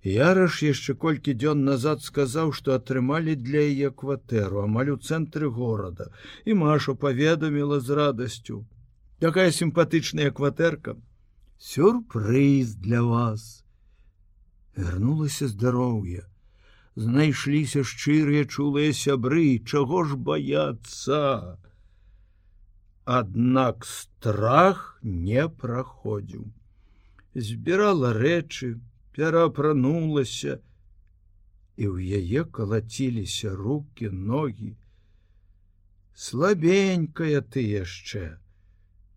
Яраш 0.06 0.62
яшчэ 0.62 0.94
колькі 1.02 1.34
дзён 1.34 1.66
назад 1.66 2.04
сказаў, 2.06 2.52
што 2.54 2.78
атрымалі 2.78 3.34
для 3.42 3.66
яе 3.66 3.90
кватэру 3.90 4.62
амаль 4.64 4.94
у 4.94 4.98
цэнтры 5.02 5.50
горада 5.50 6.12
і 6.46 6.54
Машу 6.62 6.94
паведаміла 6.96 7.80
з 7.82 7.98
радасцю. 8.00 8.62
Такая 9.20 9.50
сімпатычная 9.50 10.30
кватэрка. 10.30 10.96
Сюрпрыз 11.58 12.76
для 12.76 13.02
вас. 13.02 13.66
Вярнулася 14.78 15.48
здароўе. 15.48 16.30
Знайшліся 16.96 17.82
шчырыя 17.82 18.46
чулыя 18.46 18.94
сябры, 18.94 19.58
чаго 19.66 20.06
ж 20.06 20.16
баяцца. 20.16 21.58
Аднак 23.06 23.86
страх 23.90 25.00
не 25.02 25.50
праходзіў. 25.50 26.46
Збірала 27.34 28.14
рэчы, 28.14 28.78
пераапранулася 29.16 30.60
і 31.76 31.86
ў 31.92 32.20
яе 32.20 32.48
калаціліся 32.48 33.56
руки 33.56 34.10
ногі. 34.12 34.76
Слабенькая 36.16 37.40
ты 37.42 37.64
яшчэ 37.68 38.26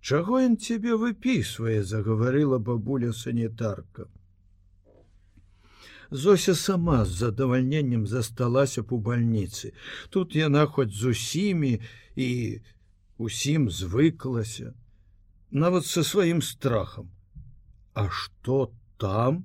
чаго 0.09 0.39
ён 0.41 0.57
цябе 0.57 0.95
выпісвае 0.97 1.83
загаварыла 1.85 2.59
бабуля 2.59 3.13
санітарка. 3.13 4.07
Зося 6.11 6.55
сама 6.55 7.05
з 7.05 7.13
задавальненнем 7.21 8.07
засталася 8.07 8.83
б 8.83 8.97
у 8.97 8.99
бальніцы. 8.99 9.75
Тут 10.09 10.37
яна 10.37 10.65
хоць 10.67 10.95
з 10.97 11.13
усімі 11.13 11.73
і 12.17 12.29
усім 13.19 13.69
звыклася 13.69 14.73
нават 15.51 15.85
со 15.85 16.05
сваім 16.05 16.41
страхам. 16.43 17.11
А 17.93 18.09
что 18.09 18.73
там 18.97 19.45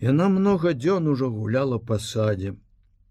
Яна 0.00 0.28
много 0.28 0.72
дзён 0.76 1.08
ужо 1.08 1.30
гуляла 1.30 1.78
па 1.78 1.98
садзе. 1.98 2.54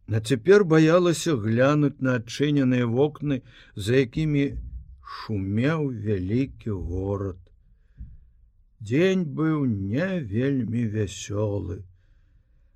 На 0.07 0.21
цяпер 0.21 0.63
баялася 0.63 1.33
глянуць 1.33 1.97
на 1.99 2.21
адчыненыя 2.21 2.85
вокны, 2.85 3.41
за 3.75 4.05
якімі 4.05 4.45
шумеў 5.01 5.89
вялікі 6.05 6.69
горад. 6.69 7.41
Дзень 8.79 9.25
быў 9.25 9.65
не 9.65 10.21
вельмі 10.21 10.85
вясёлы. 10.93 11.81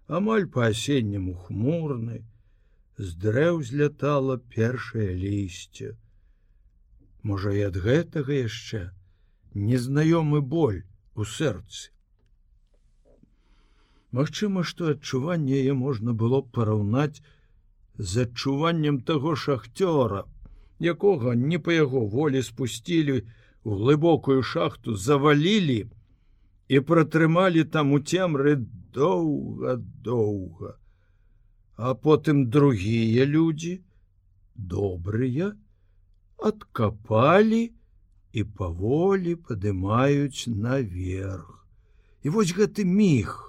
Амаль 0.08 0.50
па-асенняму 0.50 1.36
хмурны, 1.46 2.26
з 2.98 3.14
дрэў 3.14 3.62
злятала 3.62 4.40
першае 4.56 5.14
лісце. 5.14 5.94
Можа 7.22 7.54
і 7.54 7.62
ад 7.70 7.78
гэтага 7.78 8.34
яшчэ 8.42 8.90
незнаёмы 9.54 10.42
боль 10.42 10.82
у 11.14 11.30
сэрцы. 11.30 11.94
Магчыма, 14.12 14.64
што 14.64 14.90
адчуванне 14.92 15.60
яе 15.62 15.74
можна 15.74 16.14
было 16.14 16.42
параўнаць 16.42 17.22
з 17.98 18.26
адчуваннем 18.26 19.02
таго 19.06 19.36
шахцёра, 19.36 20.24
якога 20.80 21.36
не 21.36 21.60
па 21.60 21.76
яго 21.76 22.06
волі 22.08 22.42
спусцілі 22.42 23.22
у 23.64 23.76
глыбокую 23.82 24.42
шахту, 24.42 24.96
завалілі 24.96 25.92
і 26.70 26.80
пратрымалі 26.80 27.64
там 27.76 27.92
у 27.94 28.00
цемры 28.00 28.56
доўга-доўга. 28.96 30.78
А 31.76 31.94
потым 31.94 32.50
другія 32.50 33.26
людзі, 33.26 33.82
добрыя, 34.56 35.54
адкапалі 36.38 37.72
і 38.34 38.44
паволі 38.44 39.36
падымаюць 39.36 40.48
наверх. 40.48 41.68
І 42.24 42.30
вось 42.30 42.56
гэты 42.56 42.86
міг. 42.86 43.49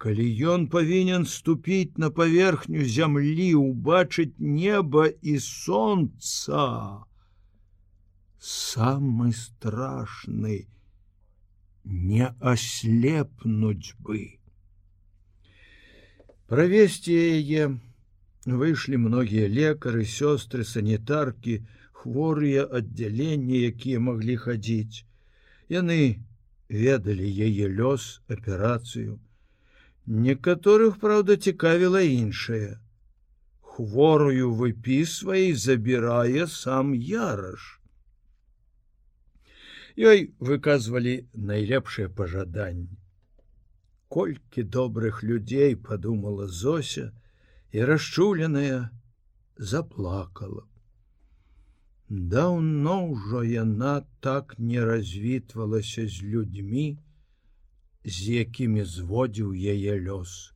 Калі 0.00 0.24
ён 0.48 0.62
павінен 0.72 1.26
ступіць 1.28 2.00
на 2.00 2.08
паверхню 2.18 2.84
зямлі, 2.88 3.48
убачыць 3.60 4.40
неба 4.40 5.04
і 5.20 5.34
сонца, 5.46 6.64
самы 8.52 9.28
страшны 9.36 10.56
не 11.84 12.32
аслепнуць 12.54 13.92
бы. 14.00 14.24
Правесці 16.48 17.20
яе 17.20 17.68
выйшлі 18.48 19.04
многія 19.04 19.52
лекары, 19.60 20.08
сёстры, 20.08 20.64
санітаркі, 20.64 21.60
хворыя 21.92 22.64
аддзяленні, 22.64 23.66
якія 23.68 24.00
маглі 24.00 24.40
хадзіць. 24.48 25.04
Яны 25.68 26.24
ведалі 26.72 27.28
яе 27.28 27.68
лёс, 27.68 28.14
аперацыю. 28.32 29.20
Некаторых, 30.10 30.98
праўда, 30.98 31.36
цікавіла 31.36 32.00
іншае. 32.02 32.80
Хворую 33.62 34.48
выпісвае 34.60 35.42
і 35.50 35.54
забірае 35.54 36.46
сам 36.50 36.90
яраш. 36.98 37.66
Ёй 39.94 40.34
выказвалі 40.40 41.14
найлепшыя 41.34 42.08
пажаданні. 42.08 42.98
Колькі 44.08 44.62
добрых 44.62 45.22
людзей 45.22 45.76
падумала 45.76 46.48
Зося, 46.48 47.12
і 47.70 47.84
расчуленая 47.84 48.90
заплакала. 49.56 50.66
Даўно 52.08 52.96
ўжо 53.12 53.44
яна 53.46 54.02
так 54.18 54.58
не 54.58 54.82
развітвалася 54.84 56.08
з 56.08 56.26
людзьмі, 56.34 56.98
з 58.04 58.44
якімі 58.44 58.84
зводзіў 58.84 59.52
яе 59.54 60.00
лёс. 60.00 60.52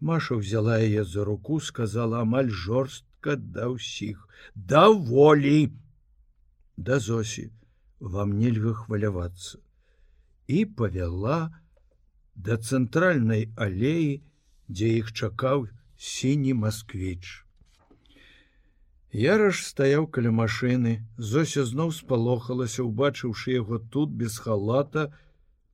Маша 0.00 0.34
взяла 0.34 0.78
яе 0.78 1.04
за 1.04 1.24
руку, 1.24 1.60
сказала 1.60 2.22
амаль 2.22 2.50
жорстка 2.50 3.36
да 3.36 3.70
ўсіх: 3.70 4.28
даволі 4.54 5.70
да 6.76 6.98
Зосі, 6.98 7.50
вам 8.00 8.38
нельга 8.38 8.74
хвалявацца 8.74 9.62
і 10.48 10.64
павяла 10.78 11.54
да 12.34 12.56
цэнтральнай 12.58 13.48
алеі, 13.56 14.22
дзе 14.68 14.88
іх 14.98 15.12
чакаў 15.12 15.68
сіні 15.96 16.54
москвіч. 16.58 17.46
Яраш 19.12 19.62
стаяў 19.68 20.08
каля 20.08 20.32
машыны, 20.32 21.04
Зося 21.16 21.64
зноў 21.68 21.92
спалохалася, 21.92 22.82
убачыўшы 22.82 23.52
яго 23.52 23.78
тут 23.78 24.10
без 24.10 24.38
халата 24.40 25.12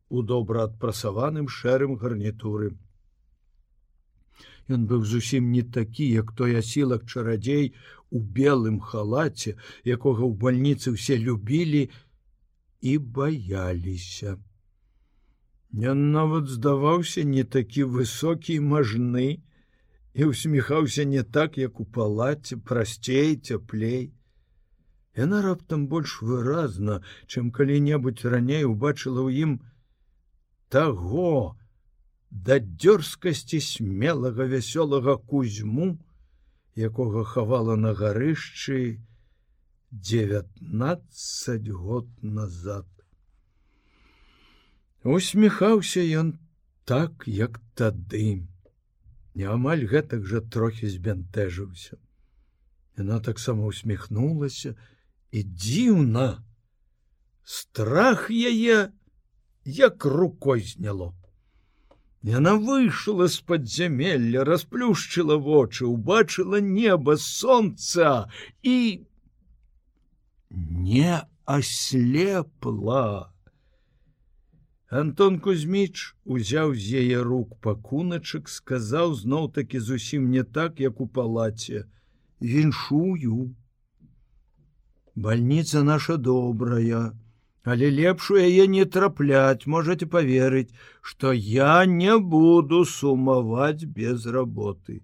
у 0.09 0.23
добра 0.23 0.65
адпрасаваным 0.69 1.49
шэрым 1.49 1.97
гарнітуры. 2.03 2.75
Ён 4.69 4.85
быў 4.89 5.05
зусім 5.05 5.49
не 5.53 5.63
такі, 5.63 6.09
як 6.13 6.33
той 6.37 6.59
асілак 6.61 7.07
чарадзей 7.09 7.73
у 8.11 8.21
белым 8.21 8.81
халаце, 8.81 9.57
якога 9.85 10.25
ў 10.29 10.33
бальніцы 10.45 10.93
ўсе 10.97 11.17
любілі 11.17 11.89
і 12.81 12.93
баяліся. 12.99 14.37
Ён 15.73 16.11
нават 16.13 16.49
здаваўся 16.49 17.25
не 17.25 17.45
такі 17.45 17.85
высокі 17.97 18.61
мажны, 18.61 19.41
і 20.15 20.25
усміхаўся 20.25 21.05
не 21.05 21.23
так, 21.23 21.59
як 21.59 21.81
у 21.81 21.85
палаце, 21.85 22.57
прасцей, 22.57 23.37
цяплей. 23.37 24.13
Яна 25.15 25.43
раптам 25.43 25.87
больш 25.89 26.21
выразна, 26.23 27.03
чым 27.27 27.51
калі-небудзь 27.51 28.25
раней 28.25 28.65
убачыла 28.65 29.23
ў 29.25 29.45
ім 29.45 29.53
таго 30.69 31.57
да 32.31 32.59
дзёрзкасці 32.61 33.61
смелага 33.61 34.45
вясёлага 34.45 35.17
кузьму, 35.17 35.97
якога 36.77 37.25
хавала 37.25 37.77
на 37.77 37.95
гарышчы 37.97 39.01
19 39.91 41.69
год 41.73 42.07
назад. 42.23 42.87
Усміхаўся 45.05 46.05
ён 46.05 46.37
так, 46.85 47.25
як 47.27 47.61
тады 47.75 48.45
не 49.39 49.47
амаль 49.47 49.87
гэтак 49.89 50.27
жа 50.27 50.41
трохі 50.43 50.91
збянтэжыўся. 50.91 51.97
Яна 52.99 53.21
таксама 53.25 53.65
усміхнулася 53.71 54.75
і 55.31 55.43
дзіўна 55.47 56.43
страх 57.45 58.29
яе 58.29 58.91
як 59.69 60.05
рукой 60.05 60.63
зняло. 60.63 61.15
Яна 62.23 62.55
выйшла 62.57 63.29
з 63.29 63.41
падзямелля, 63.47 64.43
расплюшчыла 64.45 65.37
вочы, 65.37 65.87
убачыла 65.87 66.61
неба 66.61 67.17
сонца 67.17 68.27
і 68.63 69.07
не 70.51 71.21
аслепла. 71.45 73.31
Антон 74.89 75.39
Кузьміч 75.39 76.17
узяў 76.25 76.75
з 76.75 77.05
яе 77.05 77.21
рук 77.23 77.61
пакуначак, 77.61 78.49
сказаў 78.49 79.15
зноў-такі 79.15 79.79
зусім 79.79 80.31
не 80.33 80.43
так, 80.43 80.81
як 80.81 81.01
у 81.01 81.07
палаце: 81.07 81.85
віншую. 82.41 83.55
Бальніца 85.15 85.83
наша 85.83 86.17
добрая, 86.17 87.13
але 87.69 87.91
лепш 87.91 88.31
у 88.33 88.39
яе 88.41 88.65
не 88.73 88.85
трапляць, 88.85 89.67
можете 89.67 90.07
поверыць, 90.07 90.73
што 91.03 91.33
я 91.33 91.85
не 91.85 92.17
буду 92.19 92.85
сумаваць 92.85 93.85
без 93.85 94.25
работы. 94.27 95.03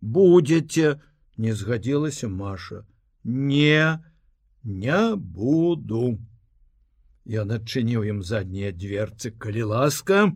Будете, 0.00 1.00
не 1.36 1.54
згадзілася 1.54 2.28
Маша, 2.28 2.82
не, 3.22 4.02
не 4.64 5.02
буду. 5.14 6.18
Я 7.24 7.46
адчыніў 7.46 8.02
ім 8.10 8.22
заднія 8.26 8.72
дверцы, 8.74 9.30
калі 9.30 9.62
ласка, 9.74 10.32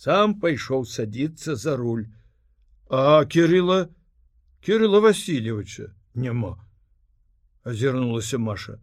сам 0.00 0.40
пайшоў 0.40 0.88
садіцца 0.88 1.60
за 1.60 1.76
руль. 1.76 2.08
А 2.88 3.24
Кирилла 3.24 3.88
Кирилла 4.64 5.00
Васильевича 5.00 5.92
няма. 6.14 6.56
азірнулася 7.64 8.38
Маша. 8.38 8.78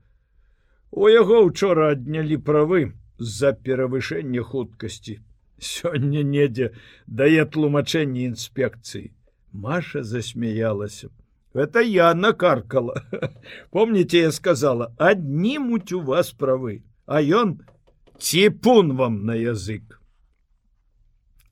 У 0.92 1.08
яго 1.10 1.40
учора 1.48 1.92
аднялі 1.96 2.38
правы 2.38 2.94
з-за 3.18 3.54
перавышэння 3.54 4.44
хуткасці. 4.44 5.20
Сёння 5.58 6.24
недзе 6.24 6.72
дае 7.08 7.46
тлумачэнне 7.46 8.28
інспекцыі. 8.28 9.12
Маша 9.52 10.04
засмяялася. 10.04 11.10
Это 11.54 11.82
я 11.82 12.14
накаркала. 12.14 13.04
Помните, 13.72 14.20
я 14.20 14.32
сказала, 14.32 14.94
аднімуць 14.98 15.92
у 15.92 16.02
вас 16.02 16.32
правы 16.32 16.82
а 17.12 17.20
ён 17.22 17.60
ціпун 18.18 18.96
вам 18.96 19.26
на 19.26 19.36
язык. 19.36 20.00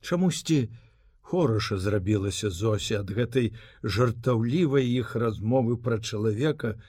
Чамусьці 0.00 0.70
хораша 1.20 1.76
зрабілася 1.76 2.50
Зося 2.50 3.00
ад 3.04 3.12
гэтай 3.12 3.52
жартаўлівай 3.84 4.88
іх 4.88 5.12
размовы 5.20 5.76
пра 5.76 6.00
чалавека, 6.00 6.80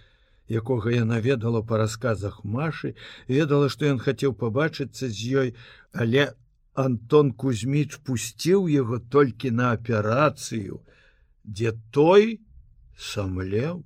якога 0.60 0.92
яна 0.94 1.20
ведала 1.24 1.62
па 1.64 1.80
расказах 1.82 2.44
Машы, 2.44 2.94
ведала, 3.28 3.70
што 3.70 3.88
ён 3.88 4.00
хацеў 4.04 4.36
пабачыцца 4.44 5.10
з 5.10 5.18
ёй, 5.44 5.50
але 5.94 6.32
Антон 6.74 7.32
Кузьміч 7.32 8.00
пусціў 8.08 8.68
яго 8.72 9.00
толькі 9.00 9.52
на 9.52 9.72
аперацыю, 9.78 10.82
дзе 11.44 11.76
той 11.92 12.40
самлеў 12.98 13.84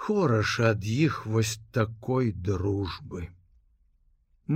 хораша 0.00 0.70
ад 0.74 0.84
іх 0.84 1.26
вось 1.26 1.60
такой 1.76 2.32
дружбы. 2.32 3.28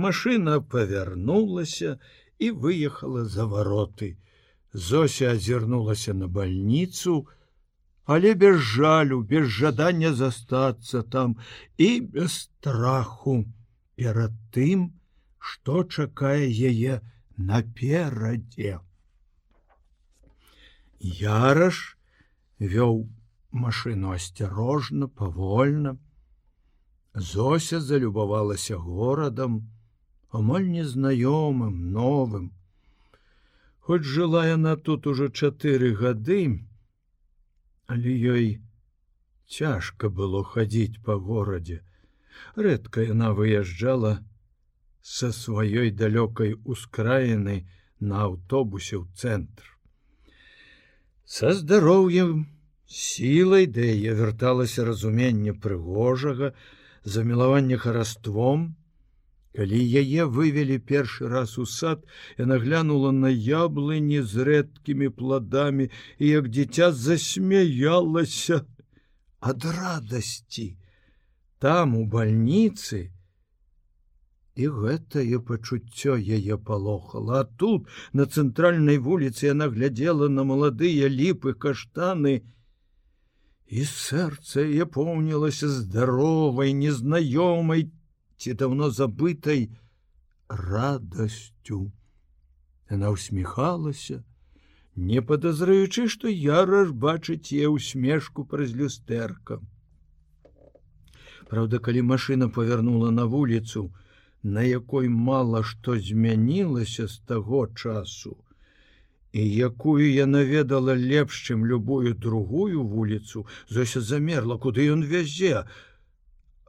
Машына 0.05 0.59
павярнулася 0.59 1.99
і 2.39 2.51
выехала 2.51 3.25
за 3.25 3.45
вароты. 3.45 4.17
Зося 4.73 5.31
азірнулася 5.31 6.13
на 6.13 6.27
больніцу, 6.27 7.27
але 8.05 8.33
без 8.33 8.59
жалю, 8.59 9.21
без 9.21 9.47
жадання 9.49 10.13
застацца 10.13 11.01
там 11.01 11.35
і 11.77 12.01
без 12.01 12.33
страху 12.33 13.45
перад 13.95 14.31
тым, 14.53 14.93
што 15.39 15.83
чакае 15.83 16.45
яе 16.49 17.01
наперадзе. 17.37 18.79
Яраш 20.99 21.97
вёў 22.59 23.07
машыну 23.51 24.13
асцярожна, 24.13 25.07
павольна. 25.07 25.97
Зося 27.15 27.79
залюбавалася 27.79 28.77
горадам, 28.77 29.71
амаль 30.29 30.67
незнаёмым, 30.69 31.91
новым. 31.91 32.51
Хоць 33.79 34.03
жыла 34.03 34.45
яна 34.47 34.75
тут 34.75 35.07
ужо 35.07 35.29
чатыры 35.29 35.93
гады, 35.95 36.65
але 37.87 38.11
ёй 38.35 38.47
цяжка 39.47 40.09
было 40.09 40.43
хадзіць 40.43 41.01
па 41.05 41.15
горадзе. 41.15 41.81
Рэдка 42.55 43.05
яна 43.05 43.31
выязджала 43.37 44.13
са 45.01 45.29
сваёй 45.31 45.91
далёкай 45.91 46.55
ускраіны 46.65 47.57
на 47.99 48.25
аўтобусе 48.27 48.97
ў 48.97 49.05
цэнтр. 49.13 49.65
Са 51.25 51.53
здароўем, 51.57 52.47
сілай, 52.85 53.65
да 53.65 53.81
яе 53.81 54.13
вярталася 54.17 54.85
разуменне 54.85 55.53
прыгожага, 55.53 56.53
замілаванне 57.03 57.77
хараством, 57.77 58.75
Калі 59.55 59.79
яе 59.79 60.25
вывелі 60.27 60.77
першы 60.83 61.29
раз 61.31 61.55
у 61.57 61.65
сад, 61.65 62.03
яна 62.37 62.59
глянула 62.59 63.11
на 63.15 63.31
яблыні 63.31 64.19
з 64.19 64.43
рэдкімі 64.49 65.09
пладамі 65.15 65.87
і 66.19 66.27
як 66.27 66.49
дзіця 66.51 66.91
засмяялася 66.91 68.65
ад 69.39 69.63
радасці. 69.63 70.67
Там 71.63 71.95
у 71.95 72.03
бальніцы 72.03 73.15
і 74.55 74.67
гэтае 74.75 75.39
пачуццё 75.47 76.19
яе 76.19 76.57
палохала, 76.57 77.39
а 77.39 77.43
тут 77.43 77.87
на 78.11 78.27
цэнтральнай 78.27 78.99
вуліцы 78.99 79.51
яна 79.51 79.71
глядзела 79.71 80.27
на 80.27 80.43
маладыя 80.43 81.07
ліпы 81.11 81.55
каштаны, 81.55 82.43
і 83.67 83.83
сэрца 83.87 84.63
яе 84.67 84.85
поўнілася 84.85 85.71
здаровай, 85.79 86.75
незнаёмай 86.75 87.91
ці 88.37 88.53
давно 88.53 88.89
забытай 88.89 89.69
радасцю. 90.47 91.91
Яна 92.89 93.09
усміхалася, 93.09 94.23
не 94.95 95.21
падазраючы, 95.21 96.07
што 96.07 96.31
яраш 96.31 96.91
бачыць 97.05 97.51
е 97.51 97.67
усмешку 97.67 98.45
праз 98.45 98.75
люстэрка. 98.75 99.59
Праўда, 101.49 101.79
калі 101.79 102.01
машына 102.01 102.49
павярнула 102.49 103.11
на 103.11 103.25
вуліцу, 103.25 103.91
на 104.43 104.61
якой 104.61 105.09
мала 105.09 105.63
што 105.63 105.97
змянілася 105.99 107.07
з 107.07 107.19
таго 107.31 107.67
часу, 107.67 108.37
і 109.33 109.43
якую 109.49 110.05
яна 110.07 110.43
ведала 110.45 110.95
лепш, 110.95 111.41
чым 111.49 111.65
любую 111.65 112.13
другую 112.13 112.83
вуліцу, 112.83 113.45
зося 113.67 114.01
замерла, 114.01 114.57
куды 114.57 114.85
ён 114.93 115.03
вязе, 115.03 115.65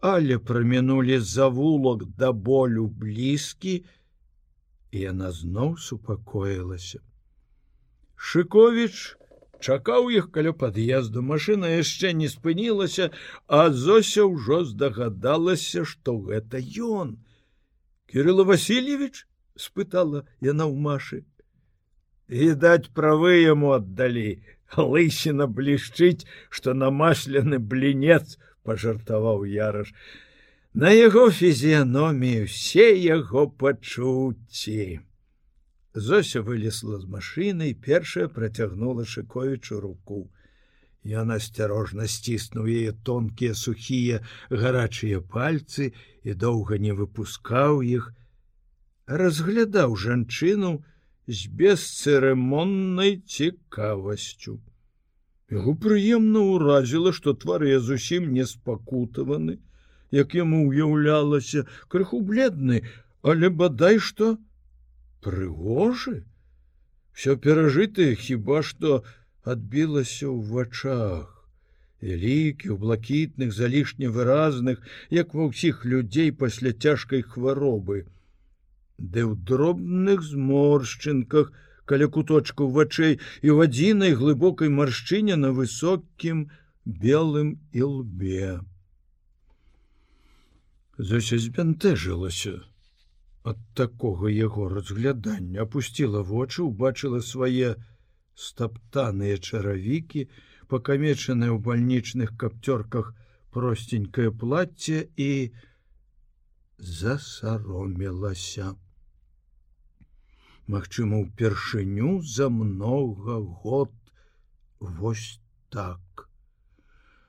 але 0.07 0.39
прамінулі 0.39 1.19
завулак 1.19 2.05
да 2.23 2.33
болю 2.33 2.87
блізкі, 2.87 3.75
і 4.95 4.99
яна 5.01 5.31
зноў 5.35 5.77
супакоілася. 5.83 7.01
Шыковіч 8.17 9.17
чакаў 9.61 10.11
іх 10.15 10.31
каля 10.37 10.53
пад'езду, 10.53 11.23
машына 11.23 11.73
яшчэ 11.75 12.13
не 12.21 12.29
спынілася, 12.33 13.11
а 13.47 13.71
Зося 13.71 14.27
ўжо 14.31 14.63
здагадалася, 14.65 15.85
што 15.85 16.19
гэта 16.29 16.63
ён. 16.89 17.17
Кирилла 18.07 18.45
Васильевич 18.45 19.27
спытала 19.57 20.23
яна 20.41 20.71
ў 20.71 20.77
машы. 20.89 21.19
Відаць, 22.29 22.93
правы 22.95 23.43
яму 23.43 23.75
аддалі, 23.75 24.43
лысіна 24.77 25.47
блішчыць, 25.47 26.27
што 26.51 26.75
намаслены 26.75 27.59
блінец 27.59 28.39
пажартаваў 28.69 29.47
яраш. 29.47 29.93
На 30.77 30.91
яго 30.93 31.31
фізіяноміі 31.33 32.43
все 32.53 32.93
яго 33.01 33.49
пачуцці. 33.49 35.01
Зося 35.97 36.43
вылезла 36.45 36.99
з 37.01 37.09
машыны 37.09 37.71
і 37.73 37.79
першая 37.87 38.27
працягнула 38.29 39.07
шыковічу 39.09 39.81
руку. 39.81 40.27
Ён 41.07 41.33
асцярожна 41.33 42.05
сціснуў 42.11 42.69
яе 42.69 42.93
тонкія 43.09 43.55
сухія 43.55 44.21
гарачыя 44.51 45.23
пальцы 45.23 45.95
і 46.27 46.35
доўга 46.35 46.77
не 46.83 46.93
выпускаў 46.93 47.81
іх. 47.81 48.13
Разглядаў 49.07 49.97
жанчыну 49.97 50.77
з 51.27 51.49
бесцырымоннай 51.49 53.23
цікавасцю 53.25 54.61
Яго 55.55 55.75
прыемна 55.83 56.41
ўразіла, 56.43 57.13
што 57.17 57.35
твары 57.43 57.79
зусім 57.79 58.33
не 58.35 58.47
спакутаваны, 58.53 59.59
як 60.11 60.35
яму 60.35 60.67
ўяўлялася 60.67 61.67
крыху 61.93 62.21
бледны, 62.31 62.83
але 63.23 63.51
бадай 63.51 64.01
што 64.03 64.35
прыгожы. 65.23 66.25
Всё 67.15 67.37
перажытае 67.47 68.15
хіба 68.19 68.63
што 68.67 69.03
адбілася 69.55 70.27
ў 70.27 70.39
вачах. 70.51 71.33
Вялікі, 72.03 72.75
у 72.75 72.77
блакітных, 72.83 73.55
залішне 73.55 74.11
выразных, 74.17 74.83
як 75.11 75.33
ва 75.35 75.47
ўсіх 75.49 75.87
людзей 75.87 76.35
пасля 76.43 76.75
цяжкай 76.75 77.23
хваробы. 77.23 78.05
Ды 78.99 79.23
ў 79.25 79.39
дробных 79.49 80.27
зморшчынках, 80.27 81.55
каля 81.87 82.09
куточку 82.13 82.69
вачэй 82.77 83.17
і 83.17 83.49
ў 83.55 83.71
адзінай 83.71 84.15
глыбокай 84.21 84.71
маршчыне 84.79 85.41
на 85.41 85.51
высокім 85.57 86.47
белым 86.85 87.59
і 87.73 87.83
лбе. 87.97 88.61
Зося 90.99 91.39
збянтэжылася 91.39 92.57
ад 93.47 93.59
такога 93.79 94.31
яго 94.33 94.69
разглядання, 94.69 95.63
опусціла 95.63 96.23
вочы, 96.27 96.63
убачыла 96.67 97.21
свае 97.23 97.77
стаптаныя 98.35 99.39
чаравікі, 99.39 100.27
пакамечаныя 100.73 101.55
ў 101.55 101.59
бальнічных 101.69 102.35
капцёрках 102.41 103.15
простенькое 103.55 104.33
платье 104.41 105.07
і 105.17 105.53
засаромелася. 106.79 108.75
Магчыма, 110.67 111.21
упершыню 111.21 112.23
за 112.23 112.49
много 112.51 113.39
год 113.41 113.93
вось 114.81 115.39
так. 115.71 116.29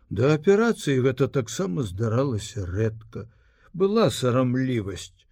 Да 0.10 0.34
аперацыі 0.34 1.04
гэта 1.06 1.28
таксама 1.28 1.84
здаралася 1.84 2.65
рэдка, 2.65 3.28
была 3.73 4.10
сарамлівасць, 4.10 5.28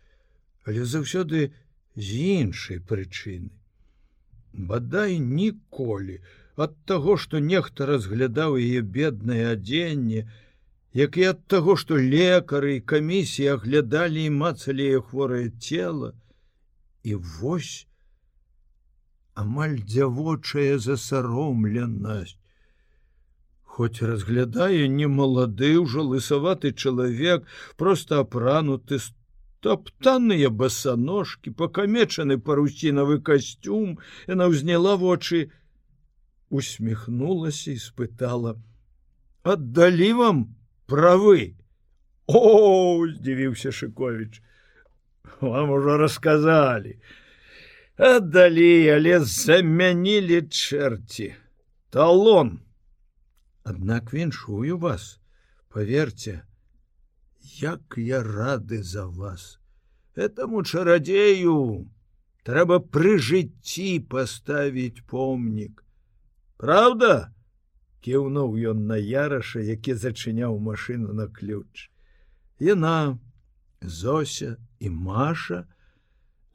але 0.65 0.85
заўсёды 0.85 1.53
з 1.95 2.07
іншай 2.37 2.79
прычыны. 2.79 3.49
Бадай 4.53 5.17
ніколі 5.19 6.19
ад 6.55 6.75
таго, 6.85 7.17
што 7.17 7.39
нехта 7.39 7.87
разглядаў 7.89 8.59
яе 8.59 8.81
беднае 8.81 9.51
адзенне, 9.53 10.27
як 10.93 11.17
і 11.17 11.25
ад 11.31 11.41
таго, 11.47 11.75
што 11.75 11.97
лекары 11.97 12.77
і 12.77 12.85
камісіі 12.93 13.49
аглядалі 13.57 14.29
і 14.29 14.35
мацалі 14.43 14.87
яе 14.93 15.01
хворае 15.01 15.49
цело, 15.59 16.13
і 17.03 17.15
вось, 17.15 17.87
амаль 19.36 19.78
дзявочая 19.84 20.80
засаромленасць. 20.80 22.38
Хоць 23.76 24.00
разглядае 24.08 24.88
не 24.88 25.08
малады 25.12 25.76
ўжо 25.84 26.04
лысаваты 26.10 26.71
чалавек, 26.71 27.43
просто 27.76 28.21
апрануты 28.24 29.00
топтаныя 29.60 30.50
басаножкі, 30.62 31.52
пакамечаны 31.60 32.39
парусінавы 32.39 33.19
касцюм, 33.19 34.00
яна 34.32 34.48
ўзняла 34.54 34.95
вочы, 34.95 35.52
усміхнулася 36.48 37.76
і 37.76 37.80
спытала: 37.84 38.56
«Аддалі 39.56 40.12
вам 40.24 40.41
правы. 40.88 41.60
О, 42.32 43.04
здзівіўся 43.12 43.76
Шковіч, 43.76 44.41
вам 45.41 45.76
ужо 45.76 46.00
расказалі 46.00 46.95
аддалі 47.97 48.89
але 48.95 49.19
замянілі 49.19 50.41
чэрці. 50.49 51.34
Талон. 51.89 52.60
Аднак 53.63 54.13
віншую 54.13 54.77
вас 54.77 55.19
поверьте 55.69 56.43
як 57.60 57.95
я 57.97 58.23
рады 58.23 58.84
за 58.84 59.05
вас. 59.05 59.60
Этому 60.15 60.63
чарадзею 60.63 61.89
трэба 62.47 62.79
пры 62.79 63.17
жыцці 63.19 64.05
паставіць 64.12 65.03
помнік. 65.08 65.84
Праўда? 66.58 67.31
кіўнуў 68.05 68.53
ён 68.69 68.86
на 68.86 68.97
яраша 69.01 69.60
які 69.65 69.95
зачыняў 69.97 70.60
машыну 70.62 71.13
на 71.13 71.25
ключ. 71.27 71.89
Яна 72.60 73.17
Зося 73.81 74.58
і 74.79 74.89
Маша 74.89 75.65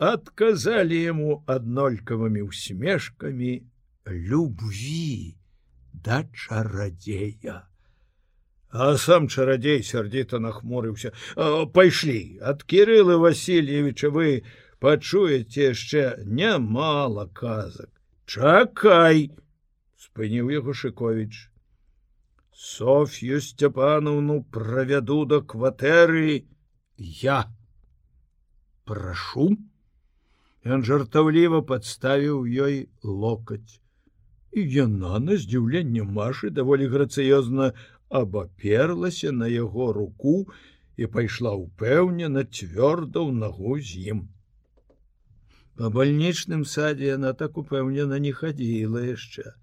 адказалі 0.01 0.97
яму 0.97 1.43
аднолькавымі 1.45 2.43
усмешкамі 2.49 3.53
любві 4.09 5.37
да 5.93 6.25
чарадзея. 6.33 7.69
А 8.71 8.97
сам 8.97 9.29
чарадзей 9.29 9.83
сярдзіта 9.83 10.41
нахмурыўся. 10.41 11.13
Пайшлі, 11.75 12.41
ад 12.41 12.65
Кірылы 12.65 13.19
Васильевича 13.19 14.09
вы 14.15 14.47
пачуеце 14.81 15.75
яшчэ 15.75 16.25
нямала 16.25 17.27
казак. 17.27 17.91
Чакай! 18.25 19.35
спыніў 19.99 20.51
яго 20.55 20.73
Шковіч. 20.73 21.51
Соф'ю 22.55 23.41
Сцяпановну 23.41 24.43
правяду 24.45 25.25
да 25.25 25.41
кватэры 25.41 26.47
я 26.97 27.45
прашу. 28.85 29.51
Ён 30.65 30.83
жартаўліва 30.85 31.63
падставіў 31.69 32.45
ёй 32.45 32.89
локаць. 33.03 33.81
І 34.53 34.65
яна 34.75 35.21
на 35.25 35.39
здзіўленне 35.41 36.05
Машы 36.05 36.51
даволі 36.51 36.89
грацыёзна 36.93 37.73
абаперлася 38.11 39.33
на 39.33 39.49
яго 39.49 39.93
руку 39.97 40.35
і 41.01 41.07
пайшла 41.07 41.55
ўпэўнена 41.57 42.45
цвёрда 42.45 43.25
ў 43.25 43.31
нагу 43.41 43.79
з 43.81 44.13
ім. 44.13 44.21
Па 45.81 45.89
бальнічным 45.89 46.69
садзе 46.69 47.09
яна 47.17 47.33
так 47.33 47.57
упэўнена 47.57 48.19
не 48.21 48.33
хадзіла 48.37 49.05
яшчэ. 49.07 49.57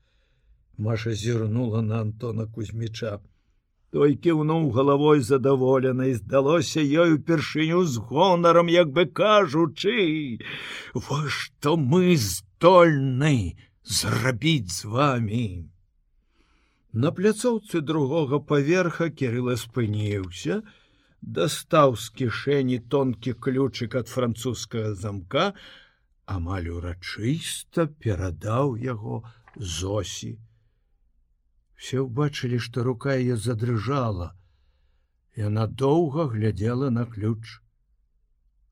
Маша 0.77 1.13
зірнула 1.13 1.81
на 1.81 2.01
Антона 2.01 2.47
Кузьміча. 2.47 3.19
Той 3.95 4.17
кіўнуў 4.19 4.71
галавой 4.75 5.21
задаволена 5.23 6.09
і 6.11 6.17
здалося 6.19 6.81
ёй 6.83 7.15
упершыню 7.15 7.85
з 7.87 8.03
гонарам, 8.09 8.67
як 8.67 8.91
бы 8.91 9.05
кажучы: 9.05 10.39
Во 10.93 11.23
што 11.27 11.77
мы 11.77 12.17
здольны 12.19 13.55
зрабіць 13.83 14.75
з 14.75 14.91
вами. 14.91 15.45
На 16.91 17.11
пляцоўцы 17.15 17.79
другога 17.79 18.39
паверха 18.39 19.07
кірыла 19.07 19.55
спыніўся, 19.55 20.61
дастаў 21.21 21.95
з 21.95 22.09
кішэні 22.19 22.79
тонкі 22.91 23.33
ключык 23.39 23.95
ад 23.95 24.11
французскага 24.11 24.91
замка, 24.95 25.53
амаль 26.25 26.67
урачыста 26.75 27.87
перадаў 28.03 28.75
яго 28.75 29.23
зосі. 29.55 30.35
Все 31.77 32.01
ўбачылі, 32.01 32.57
што 32.57 32.83
рука 32.83 33.13
яе 33.13 33.37
задрыжала. 33.37 34.33
Яна 35.37 35.67
доўга 35.67 36.25
глядзела 36.33 36.89
на 36.89 37.05
ключ. 37.05 37.61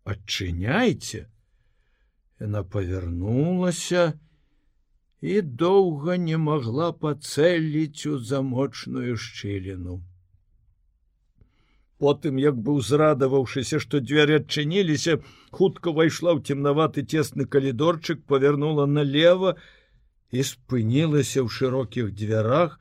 Адчыняйце! 0.04 1.28
Яна 2.42 2.64
павярнулася, 2.66 4.18
і 5.22 5.38
доўга 5.62 6.18
не 6.24 6.38
магла 6.48 6.90
пацэліць 7.06 8.10
у 8.10 8.18
замочную 8.32 9.16
шчыліну. 9.22 10.02
Потым, 12.02 12.42
як 12.42 12.58
быў 12.60 12.82
зрадаваўшыся, 12.84 13.80
што 13.80 14.02
дзверы 14.04 14.42
адчыніліся, 14.42 15.22
хутка 15.56 15.94
ўвайшла 15.94 16.36
ў 16.36 16.44
цемнаваты 16.44 17.06
цесны 17.06 17.46
калідорчык, 17.48 18.26
павярнула 18.28 18.86
налево 18.90 19.56
і 20.32 20.44
спынілася 20.44 21.44
ў 21.46 21.50
шырокіх 21.50 22.14
дзвярах, 22.14 22.80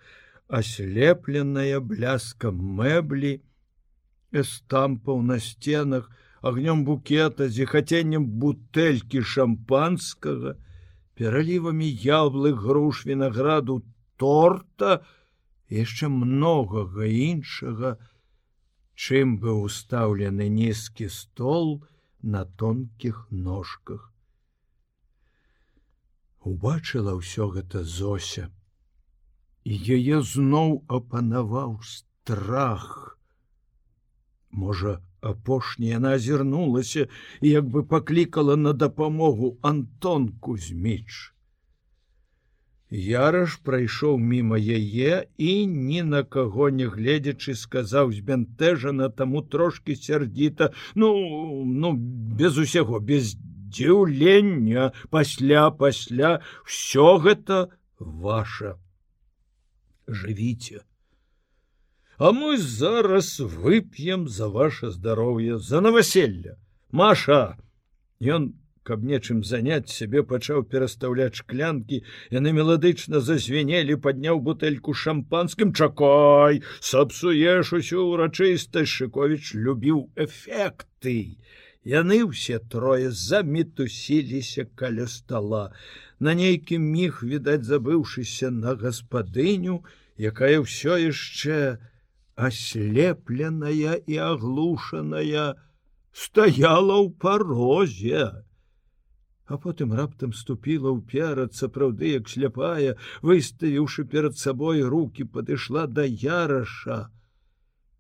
аслепленая 0.49 1.81
бляскам 1.81 2.61
мэблі, 2.81 3.41
эстампаў 4.33 5.23
на 5.23 5.39
сценах, 5.39 6.11
агнём 6.43 6.85
букета, 6.85 7.49
зіхаценнем 7.49 8.27
бутэлькі 8.41 9.25
шампанскага, 9.25 10.57
пералівамі 11.15 11.89
яблык 12.05 12.57
груш 12.61 13.05
вінаграду 13.07 13.83
торта 14.17 15.03
яшчэ 15.71 16.11
многага 16.11 17.07
іншага 17.07 17.95
чым 18.95 19.39
быў 19.43 19.63
устаўлены 19.69 20.49
нізкі 20.57 21.09
стол 21.11 21.71
на 22.23 22.45
тонкіх 22.63 23.27
ножках 23.31 24.11
убачыла 26.53 27.17
ўсё 27.21 27.49
гэта 27.57 27.85
зося. 27.85 28.51
І 29.65 29.81
яе 29.97 30.21
зноў 30.35 30.85
апанаваў 30.99 31.81
страх. 31.89 33.19
Можа 34.51 35.01
апошняя 35.21 35.99
яна 35.99 36.17
азірнулася 36.21 37.07
і 37.41 37.49
як 37.49 37.71
бы 37.77 37.83
паклікала 37.95 38.57
на 38.57 38.73
дапамогу 38.73 39.57
антон 39.63 40.29
кузьміч 40.41 41.35
яраш 42.95 43.57
прайшоў 43.67 44.19
мімо 44.23 44.57
яе 44.57 45.15
і 45.39 45.53
ні 45.67 46.03
на 46.11 46.23
каго 46.37 46.69
не 46.71 46.87
гледзячы 46.87 47.55
сказаў 47.59 48.13
збянтэжана 48.19 49.09
таму 49.09 49.43
трошки 49.43 49.97
сярдзіта 49.97 50.71
ну 50.95 51.11
ну 51.65 51.93
без 52.43 52.59
усяго 52.59 53.01
без 53.01 53.35
дзіўлення 53.75 54.91
пасля 55.11 55.69
пасля 55.83 56.33
все 56.65 57.19
гэта 57.27 57.61
ваша. 57.99 58.75
Жывіце. 60.07 60.85
А 62.19 62.31
мы 62.33 62.57
зараз 62.59 63.41
вып'ем 63.41 64.29
за 64.29 64.49
ваше 64.49 64.91
здароўе 64.91 65.59
за 65.59 65.81
новоселье 65.81 66.59
Маша! 66.93 67.57
Ён 68.23 68.53
каб 68.85 69.03
нечым 69.03 69.41
заняць 69.43 69.91
сябе 69.91 70.23
пачаў 70.23 70.63
перастаўляць 70.73 71.41
шклянкі. 71.41 72.03
Яны 72.31 72.53
меладычна 72.59 73.21
зазвенелі 73.29 73.97
падняў 74.07 74.39
бутэльку 74.49 74.95
шампанскім. 74.95 75.73
Чакай! 75.73 76.63
Сапсуеш 76.79 77.73
усю 77.81 78.05
урачыстасць 78.13 78.95
шыковіч 78.95 79.57
любіў 79.57 80.05
эфекты 80.27 81.17
яны 81.85 82.25
ўсе 82.25 82.59
трое 82.73 83.11
замітусіліся 83.13 84.65
каля 84.75 85.07
стола 85.07 85.73
на 86.19 86.35
нейкім 86.35 86.81
міг 86.81 87.21
відаць 87.23 87.69
забыўшыся 87.69 88.51
на 88.51 88.75
гаспадыню 88.81 89.83
якая 90.17 90.65
ўсё 90.65 90.97
яшчэ 91.01 91.79
аслепленая 92.37 94.01
і 94.07 94.17
аглушаная 94.17 95.55
стаяла 96.15 96.97
ў 97.03 97.11
парозе. 97.19 98.25
А 99.47 99.59
потым 99.61 99.93
раптам 99.93 100.33
ступіла 100.33 100.95
ўперад 100.95 101.53
сапраўды 101.53 102.17
як 102.17 102.31
сляпая 102.33 102.97
выставіўшы 103.21 104.09
перад 104.09 104.39
сабой 104.41 104.81
руки 104.83 105.25
падышла 105.25 105.85
да 105.87 106.07
яраша 106.09 107.13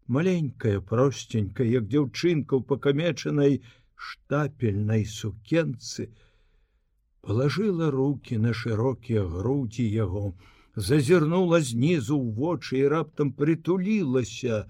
маленькая 0.06 0.80
простенькая 0.80 1.66
як 1.66 1.88
дзяўчынка 1.88 2.56
ў 2.56 2.62
пакамечанай 2.68 3.62
штапельнай 3.96 5.04
сукенцы 5.08 6.10
положила 7.20 7.90
руки 7.90 8.36
на 8.36 8.52
шырокія 8.52 9.24
грудзі 9.24 9.86
яго 9.88 10.34
зазірнула 10.76 11.60
знізу 11.60 12.18
ў 12.20 12.34
вочы 12.36 12.84
і 12.84 12.88
раптам 12.92 13.32
прытулілася 13.32 14.64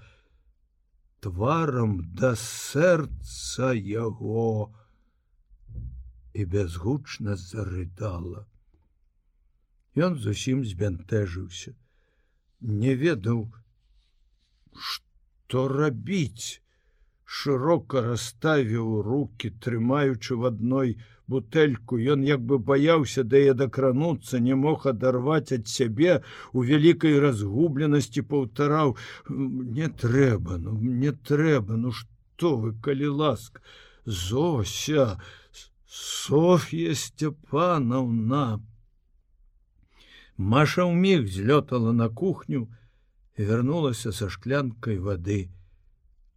тварам 1.24 1.98
да 2.14 2.34
сэрца 2.38 3.72
яго 3.74 4.70
і 6.34 6.44
бязгучна 6.44 7.36
зарыдала. 7.40 8.44
Ён 9.94 10.18
зусім 10.18 10.64
збянтэжыўся, 10.66 11.72
не 12.60 12.94
ведаў, 12.98 13.46
што 14.74 15.13
рабіць, 15.52 16.60
шырока 17.24 18.00
расставіў 18.00 19.02
руки, 19.02 19.50
трымаючы 19.60 20.36
в 20.36 20.46
адной, 20.46 20.96
бутэльку. 21.26 21.98
Ён 21.98 22.24
як 22.24 22.40
бы 22.40 22.58
баяўся 22.58 23.24
да 23.24 23.38
я 23.38 23.54
дакрануцца 23.54 24.40
не 24.40 24.54
мог 24.54 24.86
адарваць 24.86 25.52
ад 25.52 25.68
сябе 25.68 26.20
у 26.52 26.62
вялікай 26.62 27.18
разгубленасці 27.18 28.22
паўтараў 28.28 28.96
не 29.28 29.88
трэба 29.88 30.58
ну 30.58 30.76
мне 30.76 31.12
трэба 31.12 31.76
ну 31.76 31.92
что 31.92 32.56
вы 32.56 32.74
калі 32.80 33.08
ласк 33.24 33.62
зося 34.04 35.20
Софья 35.86 36.94
сцяпанаўна 36.94 38.60
Маша 40.36 40.84
ўміг 40.84 41.28
злётала 41.30 41.92
на 41.92 42.08
кухню 42.08 42.68
вярнулася 43.38 44.12
са 44.12 44.30
шклянкай 44.30 44.98
вады 44.98 45.40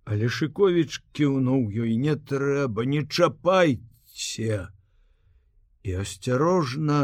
але 0.07 0.31
шыковіч 0.31 1.03
кіўнуў 1.17 1.67
ёй 1.83 1.95
не 1.99 2.15
трэба 2.31 2.87
не 2.87 3.03
чапайце 3.03 4.59
і 5.83 5.95
асцярожна 6.03 6.99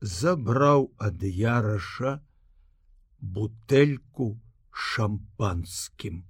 забраў 0.00 0.86
ад 1.08 1.22
яраша 1.22 2.20
бутэльку 3.20 4.28
шампанскім. 4.70 6.22